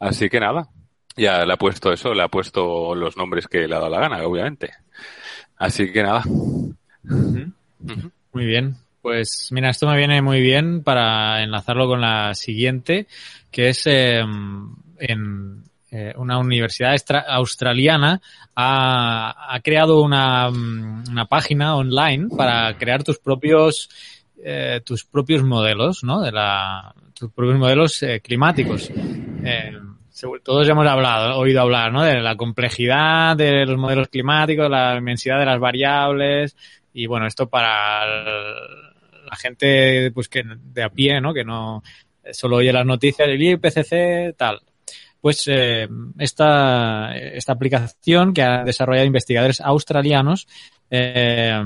Así 0.00 0.28
que 0.28 0.40
nada, 0.40 0.68
ya 1.16 1.44
le 1.46 1.52
ha 1.52 1.56
puesto 1.56 1.92
eso, 1.92 2.12
le 2.12 2.22
ha 2.22 2.28
puesto 2.28 2.94
los 2.94 3.16
nombres 3.16 3.46
que 3.46 3.66
le 3.66 3.74
ha 3.74 3.78
dado 3.78 3.90
la 3.90 4.00
gana, 4.00 4.26
obviamente. 4.26 4.72
Así 5.56 5.90
que 5.92 6.02
nada. 6.02 6.22
Muy 7.04 8.44
bien. 8.44 8.76
Pues 9.00 9.48
mira, 9.52 9.70
esto 9.70 9.86
me 9.86 9.96
viene 9.96 10.20
muy 10.20 10.40
bien 10.40 10.82
para 10.82 11.42
enlazarlo 11.42 11.86
con 11.86 12.00
la 12.00 12.34
siguiente, 12.34 13.06
que 13.50 13.68
es 13.68 13.86
em, 13.86 14.74
en 14.98 15.62
eh, 15.90 16.12
una 16.16 16.38
universidad 16.38 16.96
australiana 17.28 18.20
ha, 18.56 19.60
creado 19.62 20.02
una, 20.02 20.48
una, 20.48 21.26
página 21.26 21.76
online 21.76 22.28
para 22.36 22.76
crear 22.76 23.04
tus 23.04 23.18
propios 23.18 23.88
eh, 24.42 24.80
tus 24.84 25.04
propios 25.04 25.44
modelos, 25.44 26.02
¿no? 26.02 26.20
De 26.20 26.32
la 26.32 26.92
tus 27.14 27.32
propios 27.32 27.58
modelos 27.58 28.02
eh, 28.02 28.20
climáticos. 28.20 28.90
todos 30.42 30.68
hemos 30.68 30.86
hablado, 30.86 31.38
oído 31.38 31.60
hablar, 31.60 31.92
¿no? 31.92 32.02
De 32.02 32.20
la 32.20 32.36
complejidad 32.36 33.36
de 33.36 33.64
los 33.64 33.78
modelos 33.78 34.08
climáticos, 34.08 34.68
la 34.68 34.96
inmensidad 34.96 35.38
de 35.38 35.46
las 35.46 35.60
variables 35.60 36.56
y 36.92 37.06
bueno, 37.06 37.26
esto 37.26 37.48
para 37.48 38.04
la 38.06 39.36
gente 39.36 40.10
pues 40.12 40.28
que 40.28 40.42
de 40.44 40.82
a 40.82 40.88
pie, 40.88 41.20
¿no? 41.20 41.32
Que 41.32 41.44
no 41.44 41.82
solo 42.32 42.56
oye 42.56 42.72
las 42.72 42.86
noticias 42.86 43.28
del 43.28 43.40
IPCC, 43.40 44.36
tal. 44.36 44.60
Pues 45.26 45.42
eh, 45.48 45.88
esta, 46.20 47.16
esta 47.16 47.52
aplicación 47.52 48.32
que 48.32 48.42
ha 48.42 48.62
desarrollado 48.62 49.08
investigadores 49.08 49.60
australianos 49.60 50.46
eh, 50.88 51.60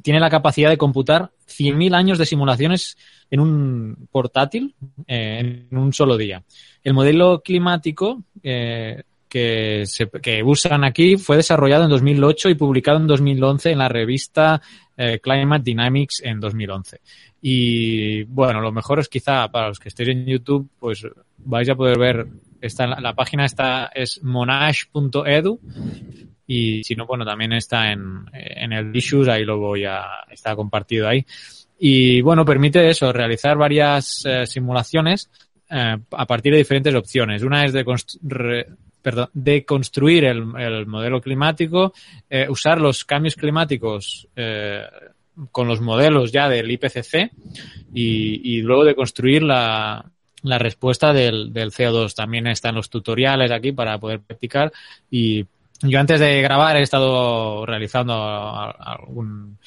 tiene 0.00 0.18
la 0.18 0.30
capacidad 0.30 0.70
de 0.70 0.78
computar 0.78 1.30
100.000 1.46 1.94
años 1.94 2.16
de 2.16 2.24
simulaciones 2.24 2.96
en 3.30 3.40
un 3.40 4.08
portátil 4.10 4.74
eh, 5.06 5.66
en 5.70 5.76
un 5.76 5.92
solo 5.92 6.16
día. 6.16 6.42
El 6.82 6.94
modelo 6.94 7.42
climático 7.42 8.22
que, 8.42 9.04
usan 10.46 10.82
aquí 10.82 11.18
fue 11.18 11.36
desarrollado 11.36 11.84
en 11.84 11.90
2008 11.90 12.48
y 12.48 12.54
publicado 12.54 12.96
en 12.96 13.06
2011 13.06 13.70
en 13.70 13.78
la 13.78 13.90
revista 13.90 14.62
Climate 14.96 15.62
Dynamics 15.62 16.22
en 16.24 16.40
2011. 16.40 17.00
Y 17.42 18.22
bueno, 18.24 18.62
lo 18.62 18.72
mejor 18.72 18.98
es 18.98 19.10
quizá 19.10 19.46
para 19.48 19.68
los 19.68 19.78
que 19.78 19.90
estéis 19.90 20.08
en 20.08 20.24
YouTube, 20.24 20.70
pues 20.78 21.06
vais 21.36 21.68
a 21.68 21.74
poder 21.74 21.98
ver, 21.98 22.26
esta, 22.60 22.86
la 22.86 23.14
página 23.14 23.44
está 23.44 23.90
es 23.94 24.22
monash.edu 24.22 25.60
y 26.46 26.82
si 26.82 26.96
no, 26.96 27.06
bueno, 27.06 27.26
también 27.26 27.52
está 27.52 27.92
en, 27.92 28.24
en 28.32 28.72
el 28.72 28.96
issues, 28.96 29.28
ahí 29.28 29.44
lo 29.44 29.58
voy 29.58 29.84
a, 29.84 30.06
está 30.30 30.56
compartido 30.56 31.06
ahí. 31.06 31.24
Y 31.78 32.22
bueno, 32.22 32.44
permite 32.44 32.88
eso, 32.88 33.12
realizar 33.12 33.56
varias 33.56 34.24
eh, 34.24 34.46
simulaciones 34.46 35.30
eh, 35.70 35.96
a 36.10 36.26
partir 36.26 36.52
de 36.52 36.58
diferentes 36.58 36.94
opciones. 36.94 37.42
Una 37.42 37.64
es 37.64 37.72
de 37.72 37.84
de 39.32 39.64
construir 39.64 40.24
el, 40.24 40.44
el 40.58 40.86
modelo 40.86 41.20
climático, 41.20 41.92
eh, 42.28 42.46
usar 42.48 42.80
los 42.80 43.04
cambios 43.04 43.36
climáticos 43.36 44.28
con 45.52 45.68
los 45.68 45.80
modelos 45.80 46.32
ya 46.32 46.48
del 46.48 46.70
IPCC 46.70 47.30
y, 47.94 48.56
y 48.56 48.60
luego 48.62 48.84
de 48.84 48.96
construir 48.96 49.44
la, 49.44 50.04
la 50.42 50.58
respuesta 50.58 51.12
del, 51.12 51.52
del, 51.52 51.70
CO2. 51.70 52.14
También 52.14 52.46
están 52.46 52.74
los 52.74 52.90
tutoriales 52.90 53.50
aquí 53.50 53.72
para 53.72 53.98
poder 53.98 54.20
practicar 54.20 54.72
y 55.10 55.46
yo 55.82 56.00
antes 56.00 56.18
de 56.18 56.42
grabar 56.42 56.76
he 56.76 56.82
estado 56.82 57.64
realizando 57.64 58.12
algún, 58.12 59.58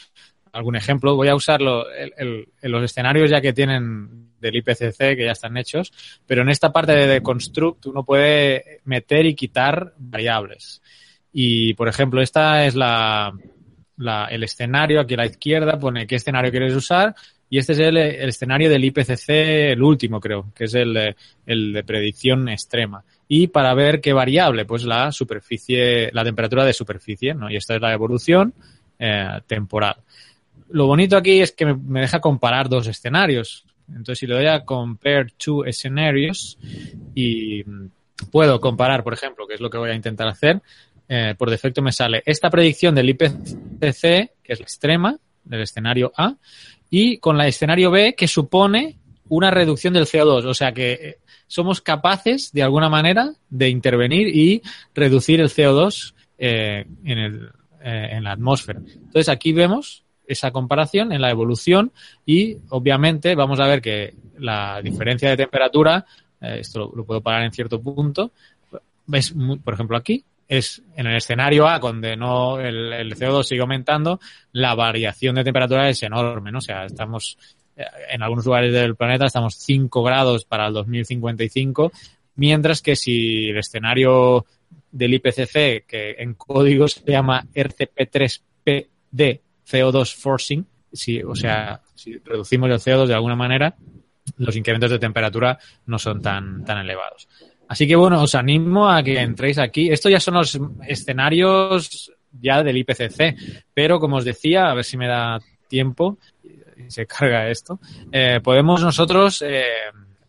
algún 0.51 0.75
ejemplo. 0.75 1.15
Voy 1.15 1.29
a 1.29 1.35
usarlo 1.35 1.85
en 1.91 2.71
los 2.71 2.83
escenarios 2.83 3.29
ya 3.29 3.39
que 3.39 3.53
tienen 3.53 4.31
del 4.39 4.55
IPCC 4.57 4.97
que 4.97 5.25
ya 5.25 5.31
están 5.31 5.55
hechos, 5.55 5.93
pero 6.25 6.41
en 6.41 6.49
esta 6.49 6.73
parte 6.73 6.93
de 6.93 7.21
construct 7.21 7.85
uno 7.85 8.03
puede 8.03 8.81
meter 8.85 9.25
y 9.25 9.35
quitar 9.35 9.93
variables. 9.97 10.81
Y, 11.31 11.73
por 11.75 11.87
ejemplo, 11.87 12.21
esta 12.21 12.65
es 12.65 12.75
la, 12.75 13.31
la, 13.97 14.25
el 14.25 14.43
escenario, 14.43 14.99
aquí 14.99 15.13
a 15.13 15.17
la 15.17 15.27
izquierda 15.27 15.79
pone 15.79 16.07
qué 16.07 16.15
escenario 16.15 16.51
quieres 16.51 16.75
usar 16.75 17.15
y 17.51 17.57
este 17.57 17.73
es 17.73 17.79
el, 17.79 17.97
escenario 17.97 18.69
del 18.69 18.85
IPCC, 18.85 19.29
el 19.73 19.83
último 19.83 20.21
creo, 20.21 20.53
que 20.55 20.63
es 20.63 20.73
el 20.73 21.13
el 21.45 21.73
de 21.73 21.83
predicción 21.83 22.47
extrema. 22.47 23.03
Y 23.27 23.47
para 23.47 23.73
ver 23.73 23.99
qué 23.99 24.13
variable, 24.13 24.63
pues 24.63 24.85
la 24.85 25.11
superficie, 25.11 26.09
la 26.13 26.23
temperatura 26.23 26.63
de 26.63 26.71
superficie, 26.71 27.33
¿no? 27.33 27.51
Y 27.51 27.57
esta 27.57 27.75
es 27.75 27.81
la 27.81 27.91
evolución 27.91 28.53
eh, 28.97 29.41
temporal. 29.47 29.97
Lo 30.69 30.87
bonito 30.87 31.17
aquí 31.17 31.41
es 31.41 31.51
que 31.51 31.65
me 31.65 31.99
deja 31.99 32.21
comparar 32.21 32.69
dos 32.69 32.87
escenarios. 32.87 33.65
Entonces, 33.89 34.19
si 34.19 34.27
le 34.27 34.35
doy 34.35 34.47
a 34.47 34.63
compare 34.63 35.33
two 35.37 35.65
scenarios 35.73 36.57
y 37.13 37.65
puedo 38.31 38.61
comparar, 38.61 39.03
por 39.03 39.13
ejemplo, 39.13 39.45
que 39.45 39.55
es 39.55 39.59
lo 39.59 39.69
que 39.69 39.77
voy 39.77 39.89
a 39.89 39.95
intentar 39.95 40.29
hacer, 40.29 40.61
eh, 41.09 41.35
por 41.37 41.49
defecto 41.49 41.81
me 41.81 41.91
sale 41.91 42.23
esta 42.25 42.49
predicción 42.49 42.95
del 42.95 43.09
IPCC, 43.09 44.01
que 44.41 44.53
es 44.53 44.59
la 44.59 44.63
extrema, 44.63 45.17
del 45.43 45.61
escenario 45.61 46.13
A, 46.15 46.35
y 46.91 47.17
con 47.17 47.37
la 47.37 47.47
escenario 47.47 47.89
B, 47.89 48.13
que 48.15 48.27
supone 48.27 48.99
una 49.29 49.49
reducción 49.49 49.95
del 49.95 50.05
CO2. 50.05 50.45
O 50.45 50.53
sea 50.53 50.73
que 50.73 50.91
eh, 50.91 51.17
somos 51.47 51.81
capaces, 51.81 52.51
de 52.51 52.61
alguna 52.61 52.89
manera, 52.89 53.33
de 53.49 53.69
intervenir 53.69 54.27
y 54.27 54.61
reducir 54.93 55.41
el 55.41 55.49
CO2 55.49 56.13
eh, 56.37 56.85
en, 57.03 57.17
el, 57.17 57.49
eh, 57.83 58.09
en 58.11 58.23
la 58.23 58.33
atmósfera. 58.33 58.79
Entonces, 58.79 59.29
aquí 59.29 59.53
vemos 59.53 60.03
esa 60.27 60.51
comparación 60.51 61.11
en 61.11 61.21
la 61.21 61.29
evolución 61.29 61.91
y 62.25 62.57
obviamente 62.69 63.35
vamos 63.35 63.59
a 63.59 63.67
ver 63.67 63.81
que 63.81 64.13
la 64.37 64.81
diferencia 64.81 65.29
de 65.29 65.37
temperatura, 65.37 66.05
eh, 66.39 66.57
esto 66.59 66.91
lo, 66.95 67.05
puedo 67.05 67.21
parar 67.21 67.43
en 67.43 67.51
cierto 67.51 67.81
punto, 67.81 68.31
ves, 69.07 69.33
por 69.63 69.73
ejemplo 69.73 69.97
aquí, 69.97 70.23
es 70.51 70.83
en 70.97 71.07
el 71.07 71.15
escenario 71.15 71.65
A, 71.65 71.79
donde 71.79 72.17
no 72.17 72.59
el, 72.59 73.15
CO2 73.15 73.43
sigue 73.43 73.61
aumentando, 73.61 74.19
la 74.51 74.75
variación 74.75 75.35
de 75.35 75.45
temperatura 75.45 75.87
es 75.87 76.03
enorme, 76.03 76.51
¿no? 76.51 76.59
Sea, 76.59 76.83
estamos 76.83 77.37
eh, 77.77 77.85
en 78.09 78.21
algunos 78.21 78.45
lugares 78.45 78.73
del 78.73 78.97
planeta 78.97 79.27
estamos 79.27 79.55
5 79.55 80.03
grados 80.03 80.43
para 80.43 80.67
el 80.67 80.73
2055, 80.73 81.93
mientras 82.35 82.81
que 82.81 82.97
si 82.97 83.47
el 83.47 83.59
escenario 83.59 84.45
del 84.91 85.13
IPCC, 85.13 85.85
que 85.87 86.17
en 86.19 86.33
código 86.33 86.85
se 86.89 87.09
llama 87.09 87.47
RCP3PD, 87.53 89.39
CO2 89.65 90.15
forcing, 90.15 90.67
si, 90.91 91.23
o 91.23 91.33
sea, 91.33 91.79
si 91.95 92.17
reducimos 92.17 92.69
el 92.69 92.75
CO2 92.75 93.07
de 93.07 93.13
alguna 93.13 93.37
manera, 93.37 93.73
los 94.35 94.57
incrementos 94.57 94.91
de 94.91 94.99
temperatura 94.99 95.57
no 95.85 95.97
son 95.97 96.21
tan, 96.21 96.65
tan 96.65 96.79
elevados. 96.79 97.29
Así 97.71 97.87
que 97.87 97.95
bueno, 97.95 98.21
os 98.21 98.35
animo 98.35 98.89
a 98.89 99.01
que 99.01 99.17
entréis 99.17 99.57
aquí. 99.57 99.89
Esto 99.89 100.09
ya 100.09 100.19
son 100.19 100.33
los 100.33 100.59
escenarios 100.85 102.11
ya 102.33 102.63
del 102.63 102.75
IPCC, 102.75 103.63
pero 103.73 103.97
como 103.97 104.17
os 104.17 104.25
decía, 104.25 104.69
a 104.69 104.73
ver 104.73 104.83
si 104.83 104.97
me 104.97 105.07
da 105.07 105.39
tiempo 105.69 106.17
y 106.43 106.91
se 106.91 107.05
carga 107.05 107.49
esto, 107.49 107.79
eh, 108.11 108.41
podemos 108.43 108.83
nosotros 108.83 109.41
eh, 109.47 109.63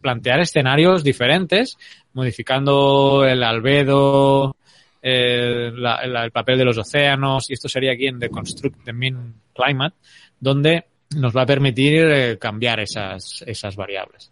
plantear 0.00 0.38
escenarios 0.38 1.02
diferentes, 1.02 1.76
modificando 2.12 3.24
el 3.24 3.42
albedo, 3.42 4.54
eh, 5.02 5.72
el 6.04 6.30
papel 6.30 6.58
de 6.58 6.64
los 6.64 6.78
océanos, 6.78 7.50
y 7.50 7.54
esto 7.54 7.68
sería 7.68 7.90
aquí 7.90 8.06
en 8.06 8.20
The 8.20 8.28
Construct 8.28 8.84
the 8.84 8.92
Mean 8.92 9.34
Climate, 9.52 9.96
donde 10.38 10.84
nos 11.16 11.36
va 11.36 11.42
a 11.42 11.46
permitir 11.46 12.38
cambiar 12.38 12.78
esas, 12.78 13.42
esas 13.44 13.74
variables. 13.74 14.30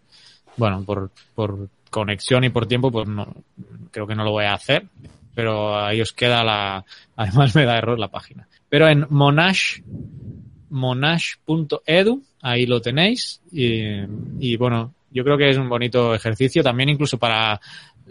Bueno, 0.55 0.81
por, 0.85 1.11
por 1.35 1.67
conexión 1.91 2.43
y 2.43 2.49
por 2.49 2.65
tiempo, 2.65 2.91
pues 2.91 3.07
no, 3.07 3.35
creo 3.91 4.07
que 4.07 4.15
no 4.15 4.23
lo 4.23 4.31
voy 4.31 4.45
a 4.45 4.55
hacer, 4.55 4.85
pero 5.35 5.77
ahí 5.77 6.01
os 6.01 6.13
queda 6.13 6.43
la, 6.43 6.83
además 7.15 7.55
me 7.55 7.65
da 7.65 7.77
error 7.77 7.99
la 7.99 8.07
página. 8.07 8.47
Pero 8.67 8.87
en 8.87 9.05
Monash, 9.09 9.81
monash.edu, 10.69 12.23
ahí 12.41 12.65
lo 12.65 12.81
tenéis, 12.81 13.41
y, 13.51 13.99
y 14.39 14.57
bueno, 14.57 14.95
yo 15.11 15.23
creo 15.23 15.37
que 15.37 15.49
es 15.49 15.57
un 15.57 15.69
bonito 15.69 16.15
ejercicio 16.15 16.63
también 16.63 16.89
incluso 16.89 17.19
para, 17.19 17.59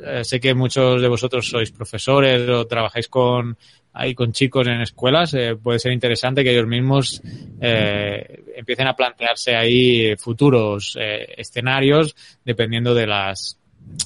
eh, 0.05 0.23
sé 0.23 0.39
que 0.39 0.55
muchos 0.55 1.01
de 1.01 1.09
vosotros 1.09 1.49
sois 1.49 1.73
profesores 1.73 2.49
o 2.49 2.67
trabajáis 2.67 3.09
con, 3.09 3.57
ahí 3.93 4.15
con 4.15 4.33
chicos 4.33 4.67
en 4.67 4.81
escuelas, 4.81 5.35
eh, 5.35 5.57
puede 5.57 5.79
ser 5.79 5.93
interesante 5.93 6.45
que 6.45 6.53
ellos 6.53 6.67
mismos 6.67 7.21
eh, 7.61 8.45
empiecen 8.57 8.87
a 8.87 8.95
plantearse 8.95 9.57
ahí 9.57 10.17
futuros 10.17 10.97
eh, 11.01 11.35
escenarios 11.37 12.15
dependiendo 12.45 12.95
de 12.95 13.07
las 13.07 13.59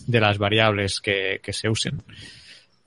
de 0.07 0.21
las 0.21 0.39
variables 0.39 1.01
que, 1.01 1.41
que 1.43 1.53
se 1.53 1.69
usen. 1.69 2.03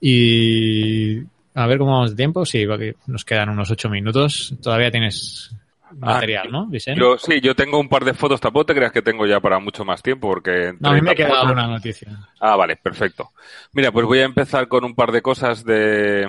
Y 0.00 1.18
a 1.54 1.66
ver 1.66 1.78
cómo 1.78 1.92
vamos 1.92 2.10
de 2.10 2.16
tiempo. 2.16 2.44
Sí, 2.46 2.64
nos 3.06 3.24
quedan 3.24 3.48
unos 3.50 3.70
ocho 3.70 3.88
minutos. 3.88 4.54
Todavía 4.62 4.90
tienes 4.90 5.54
material, 5.96 6.50
¿no, 6.52 6.66
Vicente? 6.66 7.00
Yo, 7.00 7.16
sí, 7.18 7.40
yo 7.40 7.54
tengo 7.56 7.80
un 7.80 7.88
par 7.88 8.04
de 8.04 8.14
fotos, 8.14 8.40
tampoco 8.40 8.66
te 8.66 8.74
creas 8.74 8.92
que 8.92 9.02
tengo 9.02 9.26
ya 9.26 9.40
para 9.40 9.58
mucho 9.58 9.84
más 9.84 10.02
tiempo, 10.02 10.28
porque... 10.28 10.74
No, 10.78 10.90
a 10.90 10.92
mí 10.92 11.00
me 11.00 11.14
30 11.14 11.14
queda 11.14 11.28
fotos- 11.40 11.52
una 11.52 11.66
noticia. 11.66 12.28
Ah, 12.40 12.56
vale, 12.56 12.76
perfecto. 12.76 13.30
Mira, 13.72 13.90
pues 13.90 14.06
voy 14.06 14.18
a 14.20 14.24
empezar 14.24 14.68
con 14.68 14.84
un 14.84 14.94
par 14.94 15.10
de 15.12 15.22
cosas 15.22 15.64
de, 15.64 16.28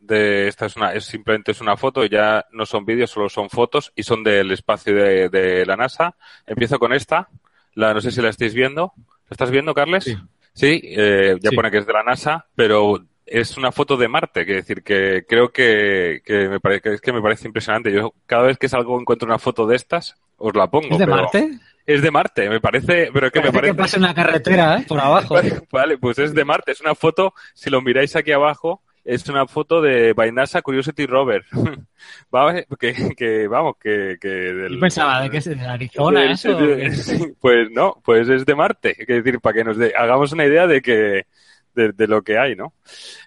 de 0.00 0.48
esta 0.48 0.66
es 0.66 0.76
una, 0.76 0.92
es 0.94 1.04
simplemente 1.04 1.50
es 1.52 1.60
una 1.60 1.76
foto, 1.76 2.04
ya 2.06 2.46
no 2.52 2.64
son 2.66 2.84
vídeos, 2.86 3.10
solo 3.10 3.28
son 3.28 3.50
fotos 3.50 3.92
y 3.96 4.02
son 4.04 4.22
del 4.22 4.50
espacio 4.52 4.94
de, 4.94 5.28
de 5.28 5.66
la 5.66 5.76
NASA. 5.76 6.14
Empiezo 6.46 6.78
con 6.78 6.92
esta, 6.92 7.28
la, 7.74 7.92
no 7.92 8.00
sé 8.00 8.10
si 8.12 8.22
la 8.22 8.30
estáis 8.30 8.54
viendo. 8.54 8.92
¿La 9.30 9.34
estás 9.34 9.50
viendo, 9.50 9.72
Carles? 9.74 10.04
Sí. 10.04 10.16
Sí, 10.52 10.80
eh, 10.84 11.36
ya 11.40 11.50
Sí. 11.50 11.56
pone 11.56 11.70
que 11.70 11.78
es 11.78 11.86
de 11.86 11.92
la 11.92 12.02
NASA, 12.02 12.46
pero 12.56 12.98
es 13.24 13.56
una 13.56 13.70
foto 13.70 13.96
de 13.96 14.08
Marte, 14.08 14.44
que 14.44 14.54
decir 14.54 14.82
que 14.82 15.24
creo 15.28 15.52
que, 15.52 16.20
que 16.24 16.48
me 16.48 16.58
parece, 16.58 16.80
que 16.82 16.94
es 16.94 17.00
que 17.00 17.12
me 17.12 17.22
parece 17.22 17.46
impresionante. 17.46 17.92
Yo 17.92 18.12
cada 18.26 18.42
vez 18.42 18.58
que 18.58 18.68
salgo 18.68 19.00
encuentro 19.00 19.26
una 19.26 19.38
foto 19.38 19.66
de 19.66 19.76
estas, 19.76 20.16
os 20.36 20.54
la 20.56 20.66
pongo. 20.68 20.88
¿Es 20.90 20.98
de 20.98 21.04
pero- 21.06 21.16
Marte? 21.16 21.50
Es 21.86 22.02
de 22.02 22.10
Marte, 22.10 22.48
me 22.50 22.60
parece, 22.60 23.10
pero 23.12 23.28
es 23.28 23.32
que 23.32 23.40
me 23.40 23.50
Parece 23.52 23.72
que 23.72 23.78
pasa 23.78 23.96
en 23.96 24.02
la 24.02 24.14
carretera, 24.14 24.78
¿eh? 24.78 24.84
Por 24.86 25.00
abajo. 25.00 25.34
Vale, 25.72 25.98
pues 25.98 26.18
es 26.18 26.34
de 26.34 26.44
Marte. 26.44 26.72
Es 26.72 26.80
una 26.80 26.94
foto, 26.94 27.32
si 27.54 27.70
lo 27.70 27.80
miráis 27.80 28.14
aquí 28.16 28.32
abajo, 28.32 28.82
es 29.04 29.28
una 29.28 29.46
foto 29.46 29.80
de 29.80 30.12
by 30.12 30.32
NASA 30.32 30.62
Curiosity 30.62 31.06
Rover. 31.06 31.44
Vamos, 32.30 32.62
que, 32.78 33.14
que, 33.16 33.46
vamos, 33.48 33.74
que, 33.78 34.16
que 34.20 34.28
del, 34.28 34.74
Yo 34.74 34.80
pensaba 34.80 35.20
de 35.22 35.30
que 35.30 35.36
es 35.38 35.44
de 35.44 35.60
Arizona, 35.60 36.30
eso. 36.30 36.54
de- 36.56 36.90
sí, 36.92 37.32
pues 37.40 37.70
no, 37.70 38.00
pues 38.04 38.28
es 38.28 38.46
de 38.46 38.54
Marte. 38.54 38.96
Es 38.98 39.06
decir, 39.06 39.40
para 39.40 39.54
que 39.54 39.64
nos 39.64 39.76
hagamos 39.96 40.32
una 40.32 40.46
idea 40.46 40.66
de 40.66 40.80
que 40.80 41.26
de, 41.74 41.92
de 41.92 42.06
lo 42.06 42.22
que 42.22 42.38
hay, 42.38 42.56
¿no? 42.56 42.74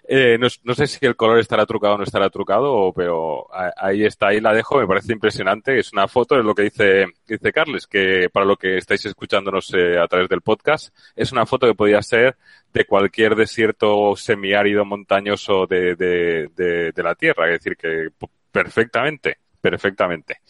Eh, 0.06 0.36
no, 0.38 0.48
no 0.62 0.74
sé 0.74 0.86
si 0.86 1.04
el 1.06 1.16
color 1.16 1.38
estará 1.38 1.66
trucado 1.66 1.94
o 1.94 1.98
no 1.98 2.04
estará 2.04 2.30
trucado, 2.30 2.92
pero 2.94 3.46
ahí 3.76 4.04
está, 4.04 4.28
ahí 4.28 4.40
la 4.40 4.52
dejo, 4.52 4.78
me 4.78 4.86
parece 4.86 5.12
impresionante. 5.12 5.78
Es 5.78 5.92
una 5.92 6.08
foto, 6.08 6.38
es 6.38 6.44
lo 6.44 6.54
que 6.54 6.64
dice, 6.64 7.06
dice 7.26 7.52
Carles, 7.52 7.86
que 7.86 8.28
para 8.32 8.46
lo 8.46 8.56
que 8.56 8.76
estáis 8.76 9.04
escuchándonos 9.06 9.72
eh, 9.74 9.98
a 9.98 10.06
través 10.06 10.28
del 10.28 10.42
podcast, 10.42 10.94
es 11.16 11.32
una 11.32 11.46
foto 11.46 11.66
que 11.66 11.74
podría 11.74 12.02
ser 12.02 12.36
de 12.72 12.84
cualquier 12.84 13.36
desierto 13.36 14.16
semiárido 14.16 14.84
montañoso 14.84 15.66
de, 15.66 15.94
de, 15.96 16.50
de, 16.54 16.92
de 16.92 17.02
la 17.02 17.14
Tierra, 17.14 17.46
es 17.46 17.60
decir, 17.60 17.76
que 17.76 18.08
perfectamente, 18.50 19.38
perfectamente. 19.70 20.40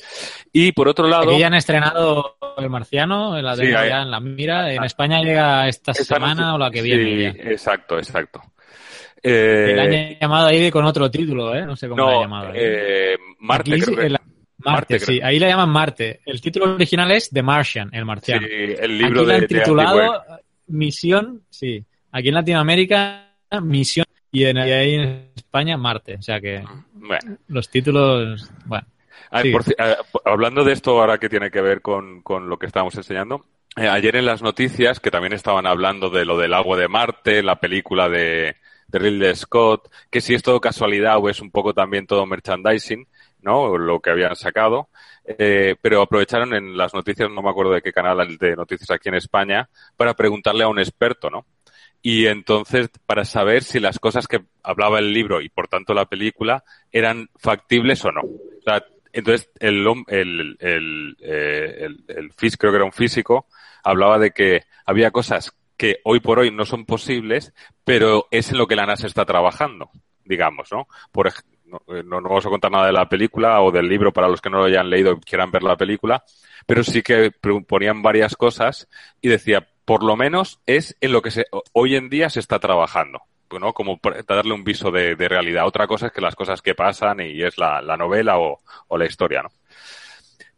Y 0.52 0.72
por 0.72 0.88
otro 0.88 1.06
lado... 1.06 1.30
Aquí 1.30 1.38
ya 1.38 1.46
han 1.46 1.54
estrenado 1.54 2.36
El 2.58 2.68
Marciano, 2.68 3.40
la 3.40 3.54
Sí, 3.54 3.70
ya 3.70 4.02
en 4.02 4.10
la 4.10 4.18
mira. 4.18 4.72
En 4.72 4.82
España 4.82 5.20
llega 5.22 5.68
esta 5.68 5.92
Esta 5.92 6.16
semana 6.16 6.56
o 6.56 6.58
la 6.58 6.68
que 6.70 6.82
sí, 6.82 6.84
viene 6.90 7.22
ya. 7.22 7.28
exacto, 7.50 7.96
exacto. 7.96 8.40
Eh, 9.22 9.72
la 9.76 9.82
han 9.84 10.18
llamado 10.20 10.46
ahí 10.48 10.68
con 10.70 10.84
otro 10.84 11.08
título, 11.10 11.54
¿eh? 11.54 11.64
No 11.64 11.76
sé 11.76 11.88
cómo 11.88 12.02
la 12.02 12.08
han 12.08 12.14
no, 12.14 12.20
llamado. 12.22 12.46
ahí. 12.48 12.54
eh, 12.56 13.16
Marte, 13.38 13.70
Aquí 13.72 13.80
creo 13.82 13.94
sí, 13.94 14.00
que- 14.00 14.06
el- 14.06 14.12
Marte, 14.12 14.94
Marte, 14.94 14.98
sí, 14.98 15.20
ahí 15.22 15.38
le 15.38 15.46
llaman 15.48 15.68
Marte. 15.70 16.20
El 16.26 16.40
título 16.40 16.74
original 16.74 17.10
es 17.12 17.30
The 17.30 17.42
Martian, 17.42 17.90
el 17.92 18.00
sí, 18.00 18.04
marciano. 18.04 18.46
el 18.48 18.98
libro 18.98 19.20
Aquí 19.20 19.28
la 19.28 19.34
han 19.36 19.46
titulado. 19.46 20.22
Misión, 20.66 21.42
sí. 21.50 21.84
Aquí 22.12 22.28
en 22.28 22.34
Latinoamérica, 22.34 23.28
Misión, 23.62 24.06
y, 24.32 24.44
en, 24.44 24.56
y 24.58 24.60
ahí 24.72 24.94
en 24.94 25.30
España, 25.36 25.76
Marte. 25.76 26.16
O 26.16 26.22
sea 26.22 26.40
que 26.40 26.62
Bueno, 26.94 27.36
los 27.48 27.68
títulos, 27.68 28.50
bueno. 28.64 28.86
Ah, 29.34 29.42
Sí. 29.42 29.50
por 29.50 29.62
ah, 29.78 29.96
hablando 30.24 30.62
de 30.62 30.72
esto 30.72 31.00
ahora 31.00 31.18
que 31.18 31.28
tiene 31.28 31.50
que 31.50 31.60
ver 31.60 31.82
con, 31.82 32.22
con 32.22 32.48
lo 32.48 32.56
que 32.56 32.66
estábamos 32.66 32.94
enseñando, 32.94 33.44
eh, 33.76 33.88
ayer 33.88 34.14
en 34.14 34.26
las 34.26 34.42
noticias 34.42 35.00
que 35.00 35.10
también 35.10 35.32
estaban 35.32 35.66
hablando 35.66 36.08
de 36.08 36.24
lo 36.24 36.38
del 36.38 36.54
agua 36.54 36.76
de 36.76 36.86
Marte, 36.86 37.42
la 37.42 37.58
película 37.58 38.08
de, 38.08 38.54
de 38.86 38.98
Ridley 38.98 39.34
Scott, 39.34 39.90
que 40.08 40.20
si 40.20 40.34
es 40.34 40.42
todo 40.44 40.60
casualidad 40.60 41.18
o 41.18 41.28
es 41.28 41.40
un 41.40 41.50
poco 41.50 41.74
también 41.74 42.06
todo 42.06 42.26
merchandising, 42.26 43.08
¿no? 43.42 43.76
Lo 43.76 43.98
que 43.98 44.10
habían 44.10 44.36
sacado. 44.36 44.88
Eh, 45.26 45.74
pero 45.80 46.02
aprovecharon 46.02 46.54
en 46.54 46.76
las 46.76 46.94
noticias, 46.94 47.28
no 47.28 47.42
me 47.42 47.50
acuerdo 47.50 47.72
de 47.72 47.82
qué 47.82 47.92
canal 47.92 48.38
de 48.38 48.54
noticias 48.54 48.90
aquí 48.92 49.08
en 49.08 49.16
España, 49.16 49.68
para 49.96 50.14
preguntarle 50.14 50.62
a 50.62 50.68
un 50.68 50.78
experto, 50.78 51.28
¿no? 51.28 51.44
Y 52.02 52.26
entonces, 52.26 52.90
para 53.06 53.24
saber 53.24 53.64
si 53.64 53.80
las 53.80 53.98
cosas 53.98 54.28
que 54.28 54.42
hablaba 54.62 54.98
el 55.00 55.12
libro 55.12 55.40
y 55.40 55.48
por 55.48 55.66
tanto 55.68 55.94
la 55.94 56.04
película 56.04 56.62
eran 56.92 57.30
factibles 57.36 58.04
o 58.04 58.12
no. 58.12 58.20
O 58.20 58.62
sea, 58.62 58.84
entonces 59.14 59.48
el, 59.60 59.86
el, 60.08 60.56
el, 60.60 61.16
eh, 61.20 61.76
el, 61.80 62.04
el 62.08 62.32
creo 62.34 62.72
que 62.72 62.76
era 62.76 62.84
un 62.84 62.92
físico, 62.92 63.46
hablaba 63.82 64.18
de 64.18 64.32
que 64.32 64.62
había 64.84 65.10
cosas 65.10 65.56
que 65.76 66.00
hoy 66.04 66.20
por 66.20 66.38
hoy 66.38 66.50
no 66.50 66.64
son 66.64 66.84
posibles, 66.84 67.52
pero 67.84 68.26
es 68.30 68.50
en 68.50 68.58
lo 68.58 68.66
que 68.66 68.76
la 68.76 68.86
NASA 68.86 69.06
está 69.06 69.24
trabajando, 69.24 69.90
digamos, 70.24 70.70
¿no? 70.72 70.88
Por 71.12 71.32
no, 71.64 71.78
eh, 71.88 72.02
no, 72.04 72.20
no 72.20 72.28
vamos 72.28 72.46
a 72.46 72.50
contar 72.50 72.70
nada 72.70 72.86
de 72.86 72.92
la 72.92 73.08
película 73.08 73.60
o 73.62 73.70
del 73.70 73.88
libro 73.88 74.12
para 74.12 74.28
los 74.28 74.40
que 74.40 74.50
no 74.50 74.58
lo 74.58 74.64
hayan 74.64 74.90
leído 74.90 75.12
y 75.12 75.20
quieran 75.20 75.50
ver 75.50 75.62
la 75.62 75.76
película, 75.76 76.24
pero 76.66 76.84
sí 76.84 77.02
que 77.02 77.30
ponían 77.66 78.02
varias 78.02 78.36
cosas 78.36 78.88
y 79.20 79.28
decía, 79.28 79.66
por 79.84 80.02
lo 80.02 80.16
menos 80.16 80.60
es 80.66 80.96
en 81.00 81.12
lo 81.12 81.22
que 81.22 81.30
se, 81.30 81.46
hoy 81.72 81.96
en 81.96 82.08
día 82.08 82.30
se 82.30 82.40
está 82.40 82.58
trabajando. 82.58 83.22
¿No? 83.58 83.72
Como 83.72 83.98
para 83.98 84.22
darle 84.22 84.52
un 84.52 84.64
viso 84.64 84.90
de, 84.90 85.16
de 85.16 85.28
realidad. 85.28 85.66
Otra 85.66 85.86
cosa 85.86 86.06
es 86.06 86.12
que 86.12 86.20
las 86.20 86.34
cosas 86.34 86.62
que 86.62 86.74
pasan 86.74 87.20
y 87.20 87.42
es 87.42 87.58
la, 87.58 87.82
la 87.82 87.96
novela 87.96 88.38
o, 88.38 88.60
o 88.88 88.98
la 88.98 89.06
historia, 89.06 89.42
¿no? 89.42 89.50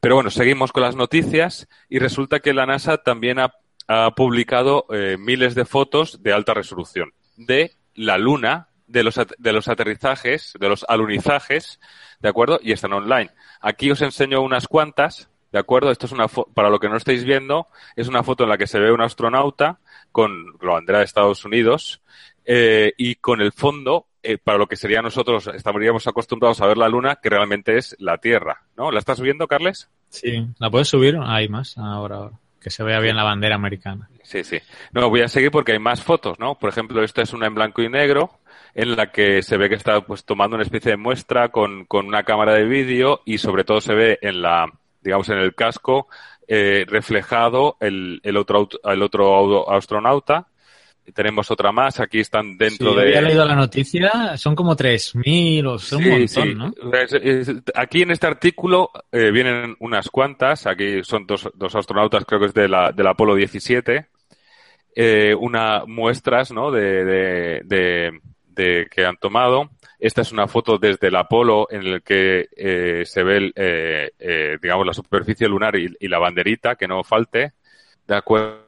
Pero 0.00 0.14
bueno, 0.14 0.30
seguimos 0.30 0.72
con 0.72 0.82
las 0.82 0.94
noticias 0.94 1.68
y 1.88 1.98
resulta 1.98 2.40
que 2.40 2.52
la 2.52 2.66
NASA 2.66 2.98
también 2.98 3.38
ha, 3.38 3.54
ha 3.88 4.10
publicado 4.12 4.86
eh, 4.90 5.16
miles 5.18 5.54
de 5.54 5.64
fotos 5.64 6.22
de 6.22 6.32
alta 6.32 6.54
resolución 6.54 7.12
de 7.36 7.72
la 7.94 8.18
Luna, 8.18 8.68
de 8.86 9.02
los, 9.02 9.16
de 9.16 9.52
los 9.52 9.68
aterrizajes, 9.68 10.52
de 10.60 10.68
los 10.68 10.84
alunizajes, 10.88 11.80
¿de 12.20 12.28
acuerdo? 12.28 12.60
Y 12.62 12.72
están 12.72 12.92
online. 12.92 13.30
Aquí 13.60 13.90
os 13.90 14.00
enseño 14.02 14.42
unas 14.42 14.68
cuantas, 14.68 15.28
¿de 15.50 15.58
acuerdo? 15.58 15.90
Esto 15.90 16.06
es 16.06 16.12
una 16.12 16.28
para 16.28 16.70
lo 16.70 16.78
que 16.78 16.88
no 16.88 16.96
estáis 16.96 17.24
viendo, 17.24 17.68
es 17.96 18.06
una 18.06 18.22
foto 18.22 18.44
en 18.44 18.50
la 18.50 18.58
que 18.58 18.66
se 18.66 18.78
ve 18.78 18.92
un 18.92 19.00
astronauta 19.00 19.80
con 20.12 20.56
la 20.60 20.74
bandera 20.74 20.98
de 20.98 21.04
Estados 21.04 21.44
Unidos 21.44 22.00
eh, 22.46 22.92
y 22.96 23.16
con 23.16 23.40
el 23.40 23.52
fondo, 23.52 24.06
eh, 24.22 24.38
para 24.38 24.56
lo 24.56 24.66
que 24.66 24.76
sería 24.76 25.02
nosotros, 25.02 25.48
estaríamos 25.48 26.06
acostumbrados 26.06 26.60
a 26.60 26.66
ver 26.66 26.78
la 26.78 26.88
Luna, 26.88 27.16
que 27.22 27.28
realmente 27.28 27.76
es 27.76 27.94
la 27.98 28.18
Tierra, 28.18 28.62
¿no? 28.76 28.90
¿La 28.90 29.00
estás 29.00 29.20
viendo, 29.20 29.46
Carles? 29.46 29.90
Sí, 30.08 30.46
¿la 30.58 30.70
puedes 30.70 30.88
subir? 30.88 31.18
Hay 31.22 31.48
más, 31.48 31.76
ahora, 31.76 32.16
ahora. 32.16 32.38
Que 32.60 32.70
se 32.70 32.82
vea 32.82 32.98
bien 32.98 33.16
la 33.16 33.22
bandera 33.22 33.54
americana. 33.54 34.08
Sí, 34.22 34.42
sí. 34.42 34.58
No, 34.92 35.08
voy 35.08 35.20
a 35.20 35.28
seguir 35.28 35.52
porque 35.52 35.72
hay 35.72 35.78
más 35.78 36.02
fotos, 36.02 36.40
¿no? 36.40 36.56
Por 36.56 36.70
ejemplo, 36.70 37.02
esta 37.04 37.22
es 37.22 37.32
una 37.32 37.46
en 37.46 37.54
blanco 37.54 37.82
y 37.82 37.88
negro 37.88 38.40
en 38.74 38.96
la 38.96 39.12
que 39.12 39.42
se 39.42 39.56
ve 39.56 39.68
que 39.68 39.76
está 39.76 40.00
pues 40.00 40.24
tomando 40.24 40.56
una 40.56 40.64
especie 40.64 40.90
de 40.90 40.96
muestra 40.96 41.50
con, 41.50 41.84
con 41.84 42.06
una 42.06 42.24
cámara 42.24 42.54
de 42.54 42.64
vídeo 42.64 43.20
y 43.24 43.38
sobre 43.38 43.62
todo 43.62 43.80
se 43.80 43.94
ve 43.94 44.18
en 44.20 44.42
la, 44.42 44.66
digamos, 45.00 45.28
en 45.28 45.38
el 45.38 45.54
casco 45.54 46.08
eh, 46.48 46.84
reflejado 46.88 47.76
el, 47.80 48.20
el 48.24 48.36
otro, 48.36 48.68
el 48.84 49.02
otro 49.02 49.32
au- 49.34 49.76
astronauta 49.76 50.48
tenemos 51.14 51.50
otra 51.50 51.72
más, 51.72 52.00
aquí 52.00 52.20
están 52.20 52.56
dentro 52.58 52.90
Sí, 52.90 52.96
de... 52.96 53.02
había 53.02 53.20
leído 53.22 53.44
la 53.44 53.54
noticia, 53.54 54.36
son 54.36 54.54
como 54.54 54.74
3.000 54.76 55.66
o 55.66 55.78
son 55.78 56.02
un 56.04 56.10
montón, 56.10 56.28
sí. 56.28 56.54
¿no? 56.54 56.92
Es- 56.92 57.12
es- 57.12 57.52
aquí 57.74 58.02
en 58.02 58.10
este 58.10 58.26
artículo 58.26 58.90
eh, 59.12 59.30
vienen 59.30 59.76
unas 59.80 60.08
cuantas. 60.10 60.66
Aquí 60.66 61.02
son 61.04 61.26
dos, 61.26 61.48
dos 61.54 61.74
astronautas, 61.74 62.24
creo 62.24 62.40
que 62.40 62.46
es 62.46 62.54
de 62.54 62.68
la, 62.68 62.92
del 62.92 63.06
Apolo 63.06 63.34
17. 63.34 64.06
Eh, 64.94 65.34
una 65.38 65.84
muestras, 65.86 66.52
¿no? 66.52 66.70
De, 66.70 67.04
de, 67.04 67.60
de- 67.64 68.20
de 68.48 68.86
que 68.90 69.04
han 69.04 69.16
tomado. 69.18 69.70
Esta 69.98 70.22
es 70.22 70.32
una 70.32 70.46
foto 70.46 70.78
desde 70.78 71.08
el 71.08 71.16
Apolo 71.16 71.68
en 71.70 71.82
el 71.82 72.02
que 72.02 72.48
eh, 72.56 73.02
se 73.04 73.22
ve, 73.22 73.36
el, 73.36 73.52
eh, 73.56 74.10
eh, 74.18 74.56
digamos, 74.60 74.86
la 74.86 74.94
superficie 74.94 75.48
lunar 75.48 75.76
y, 75.76 75.94
y 76.00 76.08
la 76.08 76.18
banderita, 76.18 76.76
que 76.76 76.88
no 76.88 77.04
falte. 77.04 77.52
De 78.06 78.14
acuerdo. 78.16 78.65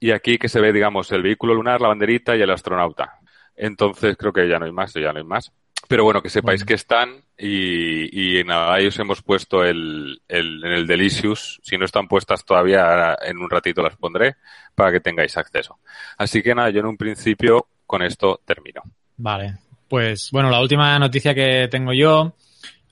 Y 0.00 0.10
aquí 0.10 0.38
que 0.38 0.48
se 0.48 0.60
ve, 0.60 0.72
digamos, 0.72 1.10
el 1.12 1.22
vehículo 1.22 1.54
lunar, 1.54 1.80
la 1.80 1.88
banderita 1.88 2.36
y 2.36 2.42
el 2.42 2.50
astronauta. 2.50 3.18
Entonces 3.56 4.16
creo 4.16 4.32
que 4.32 4.48
ya 4.48 4.58
no 4.58 4.66
hay 4.66 4.72
más, 4.72 4.92
ya 4.94 5.12
no 5.12 5.18
hay 5.18 5.24
más. 5.24 5.52
Pero 5.86 6.02
bueno, 6.04 6.22
que 6.22 6.30
sepáis 6.30 6.60
Bueno. 6.62 6.66
que 6.68 6.74
están 6.74 7.10
y, 7.36 8.38
y 8.40 8.44
nada, 8.44 8.72
ahí 8.74 8.86
os 8.86 8.98
hemos 8.98 9.20
puesto 9.22 9.64
el, 9.64 10.20
el, 10.28 10.64
en 10.64 10.72
el 10.72 10.86
Delicious. 10.86 11.60
Si 11.62 11.76
no 11.76 11.84
están 11.84 12.08
puestas 12.08 12.44
todavía, 12.44 13.16
en 13.22 13.38
un 13.38 13.50
ratito 13.50 13.82
las 13.82 13.96
pondré 13.96 14.36
para 14.74 14.90
que 14.92 15.00
tengáis 15.00 15.36
acceso. 15.36 15.78
Así 16.16 16.42
que 16.42 16.54
nada, 16.54 16.70
yo 16.70 16.80
en 16.80 16.86
un 16.86 16.96
principio 16.96 17.66
con 17.86 18.02
esto 18.02 18.40
termino. 18.46 18.82
Vale. 19.18 19.58
Pues 19.88 20.30
bueno, 20.32 20.50
la 20.50 20.60
última 20.60 20.98
noticia 20.98 21.34
que 21.34 21.68
tengo 21.70 21.92
yo, 21.92 22.34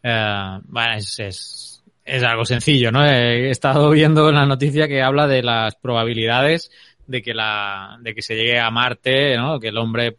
eh, 0.02 0.58
bueno, 0.64 0.92
es, 0.94 1.18
es, 1.18 1.71
es 2.04 2.22
algo 2.22 2.44
sencillo, 2.44 2.90
¿no? 2.90 3.04
He 3.04 3.50
estado 3.50 3.90
viendo 3.90 4.30
la 4.32 4.46
noticia 4.46 4.88
que 4.88 5.02
habla 5.02 5.26
de 5.26 5.42
las 5.42 5.76
probabilidades 5.76 6.70
de 7.06 7.22
que 7.22 7.34
la, 7.34 7.98
de 8.00 8.14
que 8.14 8.22
se 8.22 8.34
llegue 8.34 8.58
a 8.58 8.70
Marte, 8.70 9.36
¿no? 9.36 9.60
Que 9.60 9.68
el 9.68 9.78
hombre 9.78 10.16